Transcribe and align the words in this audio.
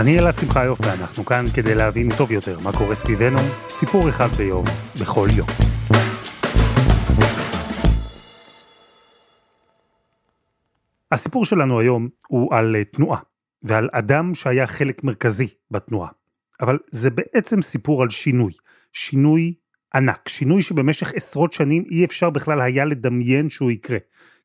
אני 0.00 0.18
אלעד 0.18 0.34
שמחיוף 0.34 0.80
ואנחנו 0.80 1.24
כאן 1.24 1.44
כדי 1.54 1.74
להבין 1.74 2.08
טוב 2.16 2.32
יותר 2.32 2.60
מה 2.60 2.72
קורה 2.72 2.94
סביבנו, 2.94 3.38
סיפור 3.68 4.08
אחד 4.08 4.28
ביום, 4.28 4.64
בכל 5.00 5.28
יום. 5.36 5.48
הסיפור 11.12 11.44
שלנו 11.44 11.80
היום 11.80 12.08
הוא 12.28 12.54
על 12.54 12.76
אה, 12.76 12.84
תנועה, 12.84 13.20
ועל 13.62 13.88
אדם 13.92 14.34
שהיה 14.34 14.66
חלק 14.66 15.04
מרכזי 15.04 15.48
בתנועה. 15.70 16.08
אבל 16.60 16.78
זה 16.90 17.10
בעצם 17.10 17.62
סיפור 17.62 18.02
על 18.02 18.10
שינוי, 18.10 18.52
שינוי 18.92 19.54
ענק, 19.94 20.28
שינוי 20.28 20.62
שבמשך 20.62 21.14
עשרות 21.14 21.52
שנים 21.52 21.84
אי 21.90 22.04
אפשר 22.04 22.30
בכלל 22.30 22.60
היה 22.60 22.84
לדמיין 22.84 23.50
שהוא 23.50 23.70
יקרה. 23.70 23.98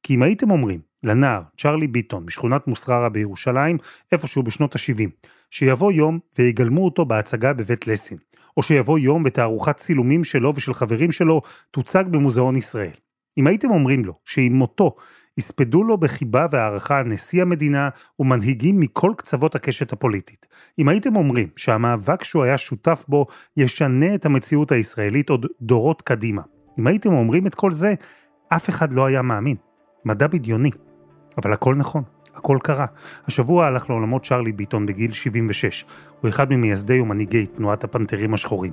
כי 0.04 0.16
אם 0.16 0.24
הייתם 0.24 0.52
אומרים 0.52 0.80
לנער 1.04 1.42
צ'רלי 1.58 1.88
ביטון 1.88 2.26
משכונת 2.26 2.68
מוסררה 2.68 3.10
בירושלים, 3.10 3.78
איפשהו 4.12 4.44
בשנות 4.44 4.76
ה-70, 4.76 5.10
שיבוא 5.50 5.92
יום 5.92 6.20
ויגלמו 6.40 6.86
אותו 6.86 7.06
בהצגה 7.06 7.54
בבית 7.54 7.88
לסין, 7.88 8.18
או 8.58 8.64
שיבוא 8.64 9.00
יום 9.00 9.22
ותערוכת 9.26 9.78
צילומים 9.78 10.24
שלו 10.24 10.54
ושל 10.56 10.74
חברים 10.74 11.12
שלו 11.12 11.42
תוצג 11.72 12.04
במוזיאון 12.12 12.56
ישראל. 12.56 12.94
אם 13.38 13.48
הייתם 13.48 13.72
אומרים 13.72 14.06
לו 14.06 14.14
שעם 14.26 14.54
מותו 14.54 14.96
יספדו 15.38 15.84
לו 15.84 15.98
בחיבה 15.98 16.46
והערכה 16.52 17.04
נשיא 17.04 17.42
המדינה 17.42 17.90
ומנהיגים 18.20 18.80
מכל 18.80 19.12
קצוות 19.18 19.56
הקשת 19.56 19.94
הפוליטית. 19.94 20.46
אם 20.80 20.90
הייתם 20.90 21.16
אומרים 21.16 21.48
שהמאבק 21.56 22.24
שהוא 22.24 22.44
היה 22.44 22.58
שותף 22.58 23.06
בו 23.08 23.26
ישנה 23.58 24.16
את 24.16 24.26
המציאות 24.26 24.72
הישראלית 24.72 25.30
עוד 25.30 25.46
דורות 25.62 26.02
קדימה. 26.02 26.42
אם 26.80 26.88
הייתם 26.88 27.14
אומרים 27.14 27.48
את 27.48 27.56
כל 27.56 27.72
זה, 27.72 27.94
אף 28.50 28.70
אחד 28.70 28.94
לא 28.94 29.06
היה 29.06 29.22
מאמין. 29.22 29.56
מדע 30.06 30.28
בדיוני. 30.28 30.72
אבל 31.38 31.54
הכל 31.54 31.76
נכון, 31.76 32.04
הכל 32.36 32.58
קרה. 32.64 32.86
השבוע 33.26 33.66
הלך 33.66 33.90
לעולמות 33.90 34.26
צ'רלי 34.26 34.52
ביטון 34.52 34.86
בגיל 34.86 35.12
76. 35.12 35.86
הוא 36.22 36.30
אחד 36.30 36.54
ממייסדי 36.54 37.00
ומנהיגי 37.00 37.46
תנועת 37.46 37.84
הפנתרים 37.84 38.34
השחורים. 38.34 38.72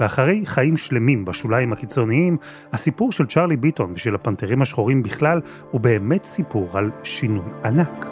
ואחרי 0.00 0.42
חיים 0.46 0.76
שלמים 0.76 1.24
בשוליים 1.24 1.72
הקיצוניים, 1.72 2.36
הסיפור 2.72 3.12
של 3.12 3.26
צ'רלי 3.26 3.56
ביטון 3.56 3.92
ושל 3.92 4.14
הפנתרים 4.14 4.62
השחורים 4.62 5.02
בכלל 5.02 5.40
הוא 5.70 5.80
באמת 5.80 6.24
סיפור 6.24 6.78
על 6.78 6.90
שינוי 7.02 7.44
ענק. 7.64 8.06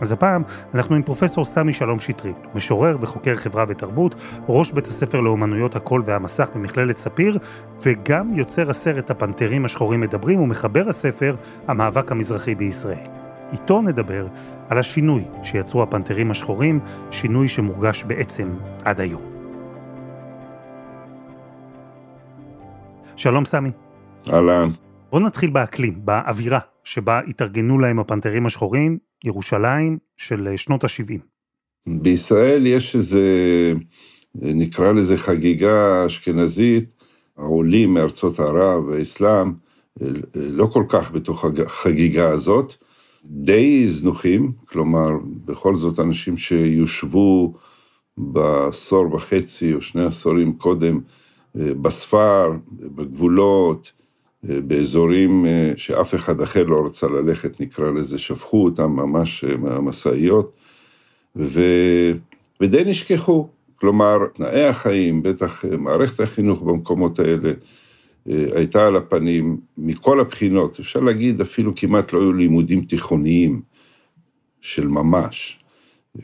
אז 0.00 0.12
הפעם 0.12 0.42
אנחנו 0.74 0.96
עם 0.96 1.02
פרופסור 1.02 1.44
סמי 1.44 1.72
שלום 1.72 1.98
שטרית, 1.98 2.36
משורר 2.54 2.96
וחוקר 3.00 3.36
חברה 3.36 3.64
ותרבות, 3.68 4.14
ראש 4.48 4.72
בית 4.72 4.86
הספר 4.86 5.20
לאומנויות 5.20 5.76
הקול 5.76 6.02
והמסך 6.04 6.48
במכללת 6.54 6.98
ספיר, 6.98 7.38
וגם 7.86 8.34
יוצר 8.34 8.70
הסרט 8.70 9.10
הפנתרים 9.10 9.64
השחורים 9.64 10.00
מדברים 10.00 10.40
ומחבר 10.40 10.88
הספר 10.88 11.36
המאבק 11.68 12.12
המזרחי 12.12 12.54
בישראל. 12.54 13.06
איתו 13.52 13.82
נדבר 13.82 14.26
על 14.68 14.78
השינוי 14.78 15.24
שיצרו 15.42 15.82
הפנתרים 15.82 16.30
השחורים, 16.30 16.80
שינוי 17.10 17.48
שמורגש 17.48 18.04
בעצם 18.04 18.54
עד 18.84 19.00
היום. 19.00 19.22
שלום 23.16 23.44
סמי. 23.44 23.70
אהלן. 24.32 24.70
בואו 25.10 25.22
נתחיל 25.26 25.50
באקלים, 25.50 25.94
באווירה 26.04 26.58
שבה 26.84 27.20
התארגנו 27.28 27.78
להם 27.78 27.98
הפנתרים 27.98 28.46
השחורים, 28.46 28.98
ירושלים 29.24 29.98
של 30.16 30.48
שנות 30.56 30.84
ה-70. 30.84 31.18
בישראל 31.86 32.66
יש 32.66 32.96
איזה, 32.96 33.22
נקרא 34.34 34.92
לזה 34.92 35.16
חגיגה 35.16 36.06
אשכנזית, 36.06 36.84
העולים 37.36 37.94
מארצות 37.94 38.40
ערב 38.40 38.84
והאסלאם, 38.84 39.52
לא 40.34 40.66
כל 40.66 40.84
כך 40.88 41.10
בתוך 41.12 41.44
החגיגה 41.44 42.30
הזאת, 42.30 42.74
די 43.24 43.88
זנוחים, 43.88 44.52
כלומר, 44.64 45.08
בכל 45.44 45.76
זאת 45.76 46.00
אנשים 46.00 46.36
שיושבו 46.36 47.54
בעשור 48.16 49.14
וחצי 49.14 49.74
או 49.74 49.82
שני 49.82 50.04
עשורים 50.04 50.52
קודם 50.52 51.00
בספר, 51.54 52.52
בגבולות, 52.72 53.92
באזורים 54.44 55.46
אה, 55.46 55.72
שאף 55.76 56.14
אחד 56.14 56.40
אחר 56.40 56.62
לא 56.62 56.86
רצה 56.86 57.06
ללכת, 57.06 57.60
נקרא 57.60 57.90
לזה, 57.90 58.18
שפכו 58.18 58.64
אותם 58.64 58.90
ממש 58.90 59.44
אה, 59.44 59.56
מהמשאיות, 59.56 60.52
ו... 61.36 61.60
ודי 62.60 62.84
נשכחו. 62.84 63.48
כלומר, 63.76 64.18
תנאי 64.34 64.64
החיים, 64.68 65.22
בטח 65.22 65.64
אה, 65.64 65.76
מערכת 65.76 66.20
החינוך 66.20 66.62
במקומות 66.62 67.18
האלה, 67.18 67.52
הייתה 68.26 68.86
על 68.86 68.96
הפנים 68.96 69.56
מכל 69.78 70.20
הבחינות, 70.20 70.80
אפשר 70.80 71.00
להגיד 71.00 71.40
אפילו 71.40 71.72
כמעט 71.76 72.12
לא 72.12 72.20
היו 72.20 72.32
לימודים 72.32 72.84
תיכוניים 72.84 73.60
של 74.60 74.88
ממש, 74.88 75.58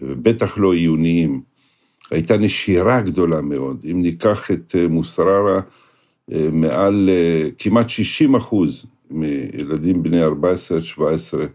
בטח 0.03 0.59
לא 0.59 0.73
עיוניים. 0.73 1.41
הייתה 2.11 2.37
נשירה 2.37 3.01
גדולה 3.01 3.41
מאוד. 3.41 3.85
אם 3.91 4.03
ניקח 4.03 4.51
את 4.51 4.77
מוסררה, 4.89 5.61
מעל 6.53 7.11
כמעט 7.59 7.89
60 7.89 8.35
אחוז 8.35 8.87
מילדים 9.11 10.03
בני 10.03 10.23
14 10.23 10.79
עד 10.79 10.85
17 10.85 11.47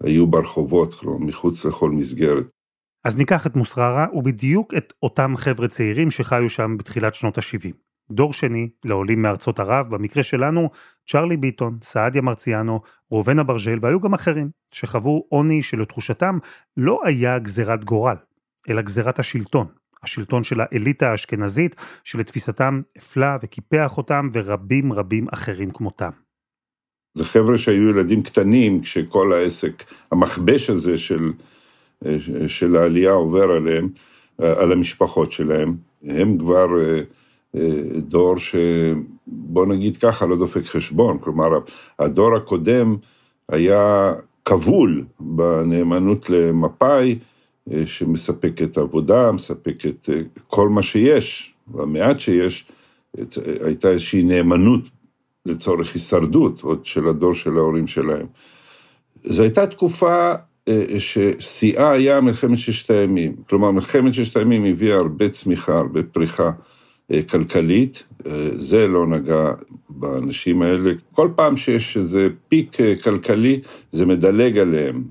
היו 0.00 0.26
ברחובות, 0.26 0.94
כלומר 0.94 1.18
מחוץ 1.18 1.64
לכל 1.64 1.90
מסגרת. 1.90 2.50
אז 3.04 3.16
ניקח 3.18 3.46
את 3.46 3.56
מוסררה 3.56 4.06
ובדיוק 4.12 4.74
את 4.74 4.92
אותם 5.02 5.32
חבר'ה 5.36 5.68
צעירים 5.68 6.10
שחיו 6.10 6.48
שם 6.48 6.76
בתחילת 6.78 7.14
שנות 7.14 7.38
ה-70. 7.38 7.72
דור 8.10 8.32
שני 8.32 8.68
לעולים 8.84 9.22
מארצות 9.22 9.60
ערב, 9.60 9.90
במקרה 9.90 10.22
שלנו, 10.22 10.70
צ'רלי 11.10 11.36
ביטון, 11.36 11.78
סעדיה 11.82 12.22
מרציאנו, 12.22 12.80
ראובן 13.12 13.38
אברג'ל 13.38 13.78
והיו 13.82 14.00
גם 14.00 14.14
אחרים, 14.14 14.50
שחוו 14.74 15.26
עוני 15.28 15.62
שלתחושתם 15.62 16.38
לא 16.76 17.00
היה 17.04 17.38
גזירת 17.38 17.84
גורל, 17.84 18.16
אלא 18.68 18.82
גזירת 18.82 19.18
השלטון. 19.18 19.66
השלטון 20.04 20.44
של 20.44 20.60
האליטה 20.60 21.10
האשכנזית, 21.10 22.00
שלתפיסתם 22.04 22.80
הפלה 22.96 23.36
וקיפח 23.42 23.98
אותם 23.98 24.28
ורבים 24.32 24.92
רבים 24.92 25.26
אחרים 25.32 25.70
כמותם. 25.70 26.10
זה 27.14 27.24
חבר'ה 27.24 27.58
שהיו 27.58 27.90
ילדים 27.90 28.22
קטנים 28.22 28.80
כשכל 28.80 29.32
העסק, 29.32 29.84
המכבש 30.12 30.70
הזה 30.70 30.98
של, 30.98 31.32
של 32.46 32.76
העלייה 32.76 33.12
עובר 33.12 33.50
עליהם, 33.50 33.88
על 34.38 34.72
המשפחות 34.72 35.32
שלהם. 35.32 35.76
הם 36.04 36.38
כבר 36.38 36.66
אה, 36.80 37.00
אה, 37.56 37.60
דור 37.98 38.36
שבוא 38.38 39.66
נגיד 39.66 39.96
ככה, 39.96 40.26
לא 40.26 40.36
דופק 40.36 40.64
חשבון. 40.64 41.18
כלומר, 41.18 41.48
הדור 41.98 42.36
הקודם 42.36 42.96
היה 43.48 44.12
כבול 44.44 45.04
בנאמנות 45.20 46.30
למפא"י, 46.30 47.18
שמספקת 47.86 48.78
עבודה, 48.78 49.32
מספקת 49.32 50.10
אה, 50.10 50.20
כל 50.46 50.68
מה 50.68 50.82
שיש, 50.82 51.54
והמעט 51.68 52.20
שיש, 52.20 52.64
הייתה 53.64 53.88
איזושהי 53.88 54.22
נאמנות 54.22 54.80
לצורך 55.46 55.94
הישרדות, 55.94 56.62
עוד 56.62 56.86
של 56.86 57.08
הדור 57.08 57.34
של 57.34 57.56
ההורים 57.56 57.86
שלהם. 57.86 58.26
זו 59.24 59.42
הייתה 59.42 59.66
תקופה 59.66 60.32
אה, 60.68 60.84
ששיאה 60.98 61.92
היה 61.92 62.20
מלחמת 62.20 62.58
ששת 62.58 62.90
הימים. 62.90 63.36
כלומר, 63.48 63.70
מלחמת 63.70 64.14
ששת 64.14 64.36
הימים 64.36 64.64
הביאה 64.64 64.96
הרבה 64.96 65.28
צמיחה, 65.28 65.78
הרבה 65.78 66.02
פריחה 66.02 66.50
כלכלית, 67.30 68.04
זה 68.56 68.86
לא 68.86 69.06
נגע 69.06 69.52
באנשים 69.88 70.62
האלה. 70.62 70.92
כל 71.12 71.28
פעם 71.36 71.56
שיש 71.56 71.96
איזה 71.96 72.28
פיק 72.48 72.76
כלכלי, 73.02 73.60
זה 73.90 74.06
מדלג 74.06 74.58
עליהם. 74.58 75.04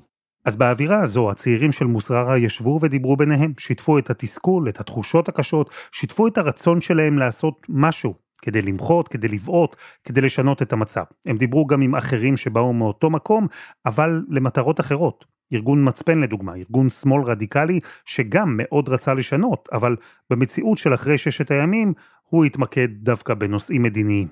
אז 0.46 0.56
באווירה 0.56 1.04
הזו 1.04 1.32
הצעירים 1.32 1.72
של 1.72 1.86
מוסררה 1.86 2.38
ישבו 2.38 2.80
ודיברו 2.82 3.18
ביניהם, 3.18 3.54
שיתפו 3.58 3.98
את 3.98 4.10
התסכול, 4.10 4.70
את 4.70 4.80
התחושות 4.80 5.30
הקשות, 5.30 5.70
שיתפו 5.92 6.28
את 6.28 6.38
הרצון 6.38 6.82
שלהם 6.82 7.18
לעשות 7.18 7.66
משהו, 7.70 8.14
כדי 8.42 8.62
למחות, 8.62 9.08
כדי 9.08 9.28
לבעוט, 9.28 9.76
כדי 10.04 10.22
לשנות 10.22 10.62
את 10.62 10.74
המצב. 10.74 11.04
הם 11.26 11.38
דיברו 11.38 11.66
גם 11.66 11.82
עם 11.82 11.96
אחרים 11.96 12.38
שבאו 12.38 12.74
מאותו 12.74 13.10
מקום, 13.10 13.48
אבל 13.86 14.24
למטרות 14.30 14.80
אחרות. 14.80 15.26
ארגון 15.54 15.88
מצפן 15.88 16.20
לדוגמה, 16.20 16.56
ארגון 16.56 16.90
שמאל 16.90 17.24
רדיקלי, 17.24 17.80
שגם 18.06 18.54
מאוד 18.58 18.90
רצה 18.90 19.14
לשנות, 19.14 19.70
אבל 19.74 19.96
במציאות 20.30 20.78
של 20.78 20.94
אחרי 20.94 21.18
ששת 21.18 21.52
הימים, 21.52 21.94
הוא 22.30 22.46
התמקד 22.46 22.88
דווקא 22.92 23.34
בנושאים 23.34 23.84
מדיניים. 23.84 24.28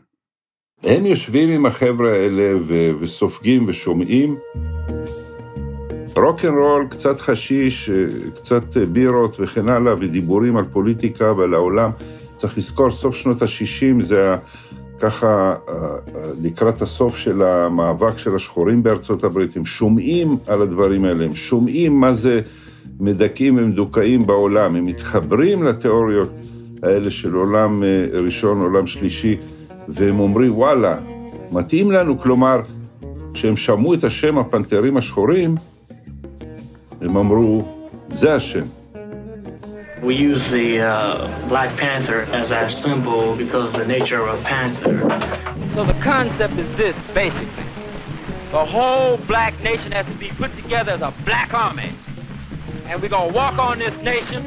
הם 0.84 1.06
יושבים 1.06 1.50
עם 1.50 1.66
החבר'ה 1.66 2.12
האלה 2.12 2.54
וסופגים 3.02 3.66
ושומעים. 3.68 4.38
רוקנרול, 6.16 6.88
קצת 6.90 7.20
חשיש, 7.20 7.90
קצת 8.36 8.78
בירות 8.78 9.38
וכן 9.40 9.70
הלאה, 9.70 9.94
ודיבורים 10.00 10.58
על 10.58 10.66
פוליטיקה 10.72 11.32
ועל 11.32 11.54
העולם. 11.54 11.92
צריך 12.38 12.58
לזכור, 12.58 12.92
סוף 12.92 13.16
שנות 13.16 13.42
ה-60 13.42 14.02
זה 14.02 14.36
ככה 15.00 15.56
לקראת 16.42 16.82
הסוף 16.82 17.16
של 17.16 17.42
המאבק 17.42 18.18
של 18.18 18.36
השחורים 18.36 18.84
בארצות 18.84 19.24
הברית. 19.24 19.58
הם 19.58 19.66
שומעים 19.66 20.38
על 20.48 20.62
הדברים 20.62 21.06
האלה, 21.06 21.26
הם 21.26 21.36
שומעים 21.36 22.00
מה 22.00 22.14
זה 22.14 22.42
מדכאים 23.00 23.58
ומדוכאים 23.58 24.28
בעולם, 24.28 24.76
הם 24.76 24.86
מתחברים 24.86 25.64
לתיאוריות 25.64 26.30
האלה 26.84 27.10
של 27.10 27.34
עולם 27.34 27.84
אה, 27.84 28.20
ראשון, 28.20 28.62
עולם 28.62 28.88
שלישי, 28.88 29.38
והם 29.88 30.20
אומרים, 30.20 30.58
וואלה, 30.58 30.98
מתאים 31.52 31.92
לנו, 31.92 32.20
כלומר, 32.20 32.62
כשהם 33.34 33.58
שמעו 33.58 33.94
את 33.94 34.04
השם 34.04 34.38
הפנתרים 34.38 34.98
השחורים, 34.98 35.56
We 40.04 40.16
use 40.16 40.40
the 40.52 40.82
uh, 40.82 41.48
Black 41.48 41.76
Panther 41.78 42.22
as 42.22 42.52
our 42.52 42.70
symbol 42.70 43.36
because 43.36 43.74
of 43.74 43.80
the 43.80 43.86
nature 43.86 44.26
of 44.26 44.40
a 44.40 44.44
panther. 44.44 45.00
So 45.74 45.84
the 45.84 46.00
concept 46.02 46.54
is 46.56 46.78
this, 46.78 46.96
basically. 47.14 47.64
The 48.52 48.66
whole 48.66 49.18
black 49.18 49.60
nation 49.62 49.92
has 49.94 50.06
to 50.06 50.14
be 50.16 50.30
put 50.30 50.56
together 50.56 50.92
as 50.92 51.02
a 51.02 51.14
black 51.26 51.54
army. 51.54 51.92
And 52.86 53.02
we're 53.02 53.10
going 53.10 53.30
to 53.30 53.34
walk 53.34 53.58
on 53.58 53.80
this 53.80 53.96
nation. 54.04 54.46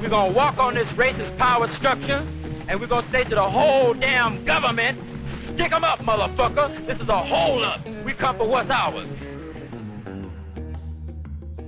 We're 0.00 0.08
going 0.08 0.32
to 0.32 0.36
walk 0.36 0.58
on 0.58 0.74
this 0.74 0.88
racist 0.90 1.36
power 1.36 1.68
structure. 1.68 2.26
And 2.68 2.80
we're 2.80 2.86
going 2.86 3.04
to 3.04 3.10
say 3.10 3.24
to 3.24 3.34
the 3.34 3.50
whole 3.50 3.92
damn 3.92 4.44
government, 4.44 4.98
stick 5.54 5.70
them 5.70 5.84
up, 5.84 5.98
motherfucker. 5.98 6.86
This 6.86 7.00
is 7.00 7.08
a 7.08 7.22
hold 7.22 7.62
up. 7.62 7.86
We 8.04 8.12
come 8.12 8.38
for 8.38 8.46
what's 8.46 8.70
ours. 8.70 9.06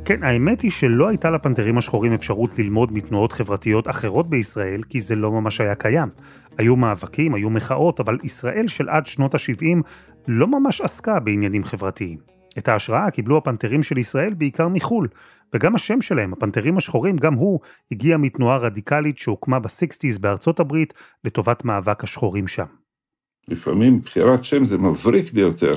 כן, 0.05 0.23
האמת 0.23 0.61
היא 0.61 0.71
שלא 0.71 1.09
הייתה 1.09 1.31
לפנתרים 1.31 1.79
השחורים 1.79 2.13
אפשרות 2.13 2.59
ללמוד 2.59 2.93
מתנועות 2.93 3.33
חברתיות 3.33 3.89
אחרות 3.89 4.31
בישראל, 4.31 4.83
כי 4.83 5.01
זה 5.01 5.17
לא 5.17 5.31
ממש 5.31 5.61
היה 5.61 5.75
קיים. 5.75 6.09
היו 6.59 6.77
מאבקים, 6.77 7.35
היו 7.35 7.51
מחאות, 7.51 8.01
אבל 8.01 8.19
ישראל 8.23 8.69
של 8.69 8.89
עד 8.89 9.07
שנות 9.07 9.35
ה-70 9.35 9.83
לא 10.29 10.47
ממש 10.47 10.81
עסקה 10.81 11.21
בעניינים 11.21 11.65
חברתיים. 11.65 12.19
את 12.59 12.69
ההשראה 12.69 13.11
קיבלו 13.11 13.37
הפנתרים 13.37 13.83
של 13.83 13.99
ישראל 13.99 14.35
בעיקר 14.35 14.69
מחו"ל, 14.69 15.09
וגם 15.55 15.75
השם 15.75 16.01
שלהם, 16.01 16.33
הפנתרים 16.33 16.77
השחורים, 16.77 17.17
גם 17.17 17.35
הוא 17.35 17.61
הגיע 17.93 18.17
מתנועה 18.17 18.57
רדיקלית 18.57 19.19
שהוקמה 19.19 19.59
בסיקסטיז 19.59 20.19
בארצות 20.19 20.61
הברית 20.61 20.95
לטובת 21.25 21.65
מאבק 21.65 22.05
השחורים 22.05 22.49
שם. 22.49 22.65
לפעמים 23.49 24.01
בחירת 24.01 24.45
שם 24.45 24.65
זה 24.65 24.79
מבריק 24.79 25.33
ביותר. 25.33 25.75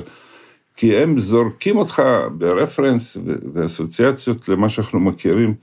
כי 0.76 0.96
הם 0.96 1.18
זורקים 1.18 1.76
אותך 1.76 2.02
ברפרנס 2.38 3.16
ואסוציאציות 3.54 4.48
למה 4.48 4.68
שאנחנו 4.68 5.00
מכירים, 5.00 5.54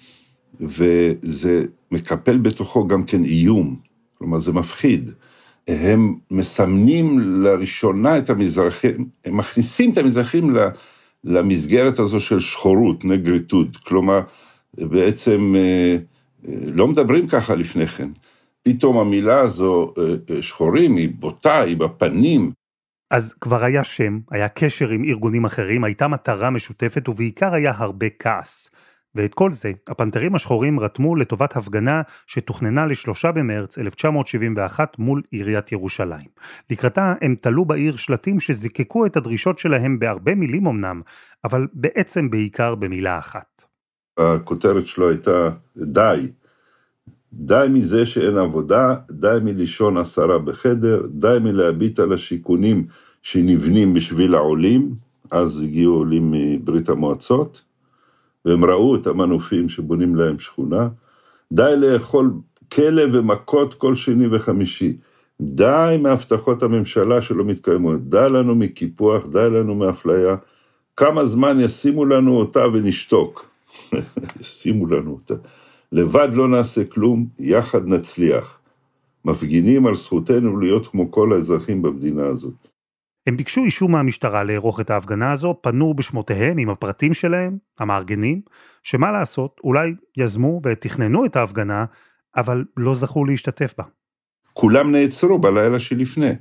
וזה 0.60 1.66
מקפל 1.92 2.38
בתוכו 2.38 2.88
גם 2.88 3.04
כן 3.04 3.26
איום, 3.26 3.76
כלומר 4.18 4.38
זה 4.38 4.52
מפחיד. 4.54 5.12
הם 5.68 6.16
מסמנים 6.32 7.20
לראשונה 7.44 8.18
את 8.18 8.30
המזרחים, 8.30 9.08
הם 9.26 9.38
מכניסים 9.38 9.92
את 9.92 9.98
המזרחים 9.98 10.56
למסגרת 11.24 12.00
הזו 12.00 12.20
של 12.20 12.40
שחורות, 12.40 13.06
נגריטוד, 13.06 13.78
כלומר 13.78 14.20
בעצם 14.78 15.56
אה, 15.56 15.98
אה, 16.48 16.58
לא 16.74 16.88
מדברים 16.88 17.28
ככה 17.28 17.56
לפני 17.56 17.88
כן. 17.88 18.10
פתאום 18.64 18.98
המילה 18.98 19.42
הזו, 19.42 19.94
אה, 19.98 20.42
שחורים, 20.42 20.96
היא 20.96 21.10
בוטה, 21.20 21.62
היא 21.62 21.78
בפנים, 21.78 22.52
אז 23.12 23.34
כבר 23.34 23.64
היה 23.64 23.84
שם, 23.84 24.20
היה 24.32 24.50
קשר 24.50 24.90
עם 24.90 25.04
ארגונים 25.04 25.46
אחרים, 25.46 25.84
הייתה 25.84 26.08
מטרה 26.08 26.50
משותפת 26.50 27.10
ובעיקר 27.10 27.54
היה 27.54 27.74
הרבה 27.78 28.06
כעס. 28.20 28.72
ואת 29.16 29.34
כל 29.34 29.52
זה, 29.52 29.72
הפנתרים 29.90 30.36
השחורים 30.36 30.80
רתמו 30.80 31.16
לטובת 31.16 31.56
הפגנה 31.56 32.02
שתוכננה 32.28 32.86
לשלושה 32.86 33.32
במרץ 33.32 33.78
1971 33.78 35.00
מול 35.00 35.22
עיריית 35.32 35.72
ירושלים. 35.72 36.28
לקראתה 36.70 37.14
הם 37.22 37.36
תלו 37.36 37.66
בעיר 37.66 37.96
שלטים 37.96 38.40
שזיקקו 38.40 39.06
את 39.06 39.18
הדרישות 39.18 39.60
שלהם 39.60 40.00
בהרבה 40.00 40.36
מילים 40.36 40.68
אמנם, 40.68 41.02
אבל 41.44 41.68
בעצם 41.74 42.30
בעיקר 42.30 42.76
במילה 42.76 43.18
אחת. 43.18 43.64
הכותרת 44.18 44.86
שלו 44.86 45.10
הייתה 45.10 45.50
די. 45.78 46.32
די 47.34 47.66
מזה 47.70 48.06
שאין 48.06 48.38
עבודה, 48.38 48.96
די 49.12 49.38
מלישון 49.44 49.98
עשרה 49.98 50.40
בחדר, 50.40 51.06
די 51.10 51.38
מלהביט 51.42 52.00
על 52.00 52.14
השיכונים 52.14 52.86
שנבנים 53.22 53.94
בשביל 53.94 54.36
העולים, 54.36 54.94
אז 55.32 55.62
הגיעו 55.62 55.96
עולים 55.96 56.32
מברית 56.32 56.90
המועצות, 56.90 57.62
והם 58.46 58.66
ראו 58.66 58.96
את 58.96 59.08
המנופים 59.08 59.70
שבונים 59.70 60.16
להם 60.16 60.40
שכונה, 60.40 60.88
די 61.52 61.74
לאכול 61.78 62.32
כלא 62.72 63.04
ומכות 63.14 63.74
כל 63.74 63.96
שני 63.96 64.28
וחמישי, 64.32 64.96
די 65.42 65.98
מהבטחות 66.02 66.64
הממשלה 66.64 67.22
שלא 67.22 67.44
מתקיימות, 67.44 68.10
די 68.10 68.28
לנו 68.30 68.56
מקיפוח, 68.56 69.26
די 69.26 69.50
לנו 69.52 69.76
מאפליה, 69.76 70.36
כמה 70.98 71.26
זמן 71.26 71.60
ישימו 71.60 72.06
לנו 72.06 72.38
אותה 72.38 72.62
ונשתוק. 72.74 73.46
ישימו 74.42 74.88
לנו 74.88 75.12
אותה. 75.12 75.34
לבד 75.92 76.30
לא 76.34 76.48
נעשה 76.48 76.86
כלום, 76.86 77.26
יחד 77.40 77.88
נצליח. 77.88 78.62
מפגינים 79.26 79.88
על 79.88 79.96
זכותנו 79.96 80.60
להיות 80.60 80.88
כמו 80.88 81.12
כל 81.12 81.34
האזרחים 81.34 81.82
במדינה 81.82 82.26
הזאת. 82.26 82.68
הם 83.28 83.38
ביקשו 83.38 83.64
אישור 83.64 83.90
מהמשטרה 83.90 84.44
לערוך 84.44 84.80
את 84.80 84.90
ההפגנה 84.90 85.32
הזו, 85.32 85.56
פנו 85.62 85.94
בשמותיהם 85.94 86.58
עם 86.58 86.70
הפרטים 86.70 87.14
שלהם, 87.14 87.58
המארגנים, 87.80 88.42
שמה 88.84 89.12
לעשות, 89.12 89.62
אולי 89.64 89.94
יזמו 90.18 90.60
ותכננו 90.64 91.26
את 91.26 91.36
ההפגנה, 91.36 91.86
אבל 92.36 92.66
לא 92.78 92.96
זכו 92.96 93.26
להשתתף 93.26 93.74
בה. 93.78 93.84
כולם 94.54 94.92
נעצרו 94.92 95.40
בלילה 95.40 95.80
שלפני. 95.80 96.32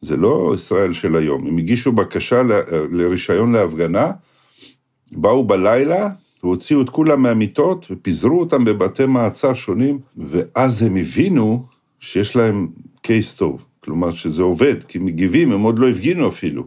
זה 0.00 0.16
לא 0.16 0.52
ישראל 0.54 0.92
של 0.92 1.16
היום. 1.16 1.46
הם 1.46 1.58
הגישו 1.58 1.92
בקשה 1.92 2.42
ל... 2.42 2.52
לרישיון 2.90 3.52
להפגנה, 3.52 4.12
באו 5.12 5.46
בלילה, 5.46 6.08
והוציאו 6.42 6.82
את 6.82 6.90
כולם 6.90 7.22
מהמיטות 7.22 7.86
ופיזרו 7.90 8.40
אותם 8.40 8.64
בבתי 8.64 9.06
מעצר 9.06 9.54
שונים, 9.54 9.98
ואז 10.16 10.82
הם 10.82 10.96
הבינו 10.96 11.66
שיש 12.00 12.36
להם 12.36 12.68
קייס 13.02 13.34
טוב, 13.34 13.64
כלומר 13.84 14.10
שזה 14.10 14.42
עובד, 14.42 14.84
כי 14.84 14.98
מגיבים, 14.98 15.52
הם 15.52 15.60
עוד 15.60 15.78
לא 15.78 15.88
הפגינו 15.88 16.28
אפילו. 16.28 16.64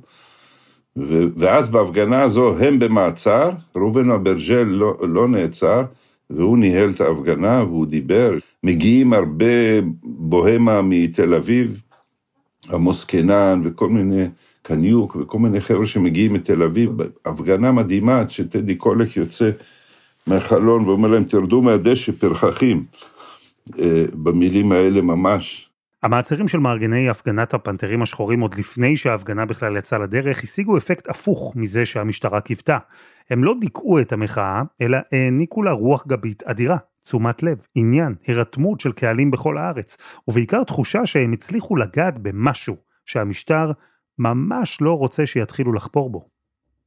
ואז 1.35 1.69
בהפגנה 1.69 2.21
הזו 2.21 2.57
הם 2.59 2.79
במעצר, 2.79 3.49
ראובן 3.75 4.11
אברג'ל 4.11 4.63
לא, 4.63 4.97
לא 5.01 5.27
נעצר, 5.27 5.83
והוא 6.29 6.57
ניהל 6.57 6.89
את 6.89 7.01
ההפגנה 7.01 7.63
והוא 7.63 7.85
דיבר. 7.85 8.33
מגיעים 8.63 9.13
הרבה 9.13 9.81
בוהמה 10.03 10.81
מתל 10.81 11.33
אביב, 11.33 11.81
עמוס 12.73 13.03
קנן 13.03 13.61
וכל 13.63 13.89
מיני 13.89 14.25
קניוק 14.65 15.15
וכל 15.15 15.39
מיני 15.39 15.61
חבר'ה 15.61 15.87
שמגיעים 15.87 16.33
מתל 16.33 16.63
אביב, 16.63 16.91
הפגנה 17.25 17.71
מדהימה 17.71 18.19
עד 18.19 18.29
שטדי 18.29 18.75
קולק 18.75 19.17
יוצא 19.17 19.49
מהחלון 20.27 20.85
ואומר 20.85 21.09
להם, 21.09 21.23
תרדו 21.23 21.61
מהדשא, 21.61 22.11
פרחחים, 22.11 22.85
אה, 23.79 24.05
במילים 24.13 24.71
האלה 24.71 25.01
ממש. 25.01 25.69
המעצרים 26.03 26.47
של 26.47 26.57
מארגני 26.57 27.09
הפגנת 27.09 27.53
הפנתרים 27.53 28.01
השחורים 28.01 28.39
עוד 28.39 28.55
לפני 28.55 28.97
שההפגנה 28.97 29.45
בכלל 29.45 29.77
יצאה 29.77 29.99
לדרך, 29.99 30.43
השיגו 30.43 30.77
אפקט 30.77 31.09
הפוך 31.09 31.53
מזה 31.55 31.85
שהמשטרה 31.85 32.41
קיוותה. 32.41 32.77
הם 33.29 33.43
לא 33.43 33.53
דיכאו 33.59 33.99
את 33.99 34.13
המחאה, 34.13 34.61
אלא 34.81 34.97
העניקו 35.11 35.63
לה 35.63 35.71
רוח 35.71 36.07
גבית 36.07 36.43
אדירה, 36.43 36.77
תשומת 37.03 37.43
לב, 37.43 37.65
עניין, 37.75 38.15
הירתמות 38.27 38.79
של 38.79 38.91
קהלים 38.91 39.31
בכל 39.31 39.57
הארץ, 39.57 39.97
ובעיקר 40.27 40.63
תחושה 40.63 41.05
שהם 41.05 41.33
הצליחו 41.33 41.75
לגעת 41.75 42.19
במשהו 42.19 42.75
שהמשטר 43.05 43.71
ממש 44.19 44.81
לא 44.81 44.93
רוצה 44.93 45.25
שיתחילו 45.25 45.73
לחפור 45.73 46.09
בו. 46.09 46.21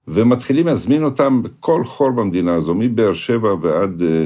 ומתחילים 0.09 0.67
להזמין 0.67 1.05
אותם 1.05 1.43
בכל 1.43 1.85
חור 1.85 2.11
במדינה 2.11 2.55
הזו, 2.55 2.75
מבאר 2.75 3.13
שבע 3.13 3.55
ועד 3.63 4.03
אה, 4.03 4.25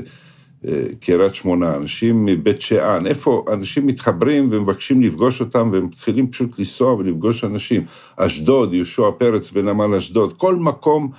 אה, 0.68 0.82
קריית 1.00 1.34
שמונה, 1.34 1.74
אנשים 1.74 2.24
מבית 2.24 2.60
שאן, 2.60 3.06
איפה 3.06 3.44
אנשים 3.52 3.86
מתחברים 3.86 4.48
ומבקשים 4.52 5.02
לפגוש 5.02 5.40
אותם 5.40 5.70
והם 5.72 5.84
מתחילים 5.84 6.30
פשוט 6.30 6.58
לנסוע 6.58 6.94
ולפגוש 6.94 7.44
אנשים. 7.44 7.84
אשדוד, 8.16 8.74
יהושע 8.74 9.10
פרץ 9.18 9.50
בנמל 9.50 9.94
אשדוד, 9.94 10.32
כל 10.32 10.56
מקום 10.56 11.10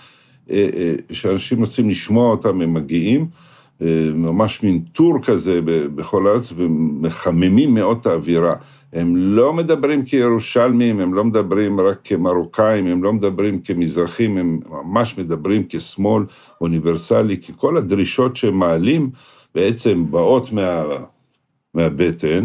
אה, 0.50 0.70
אה, 0.74 0.96
שאנשים 1.12 1.60
רוצים 1.60 1.90
לשמוע 1.90 2.32
אותם, 2.32 2.62
הם 2.62 2.74
מגיעים. 2.74 3.28
אה, 3.82 4.10
ממש 4.14 4.64
מין 4.64 4.80
טור 4.92 5.22
כזה 5.24 5.60
בכל 5.96 6.28
הארץ 6.28 6.54
ומחממים 6.56 7.74
מאוד 7.74 7.98
את 8.02 8.06
האווירה. 8.06 8.54
הם 8.94 9.16
לא 9.16 9.54
מדברים 9.54 10.06
כירושלמים, 10.06 11.00
הם 11.00 11.14
לא 11.14 11.24
מדברים 11.24 11.80
רק 11.80 11.98
כמרוקאים, 12.04 12.88
הם 12.88 13.04
לא 13.04 13.14
מדברים 13.14 13.62
כמזרחים, 13.62 14.38
הם 14.38 14.60
ממש 14.70 15.18
מדברים 15.18 15.64
כשמאל 15.70 16.24
אוניברסלי, 16.62 17.42
כי 17.42 17.54
כל 17.58 17.78
הדרישות 17.78 18.36
שהם 18.36 18.60
מעלים 18.60 19.10
בעצם 19.56 20.12
באות 20.12 20.52
מה, 20.52 20.84
מהבטן, 21.74 22.44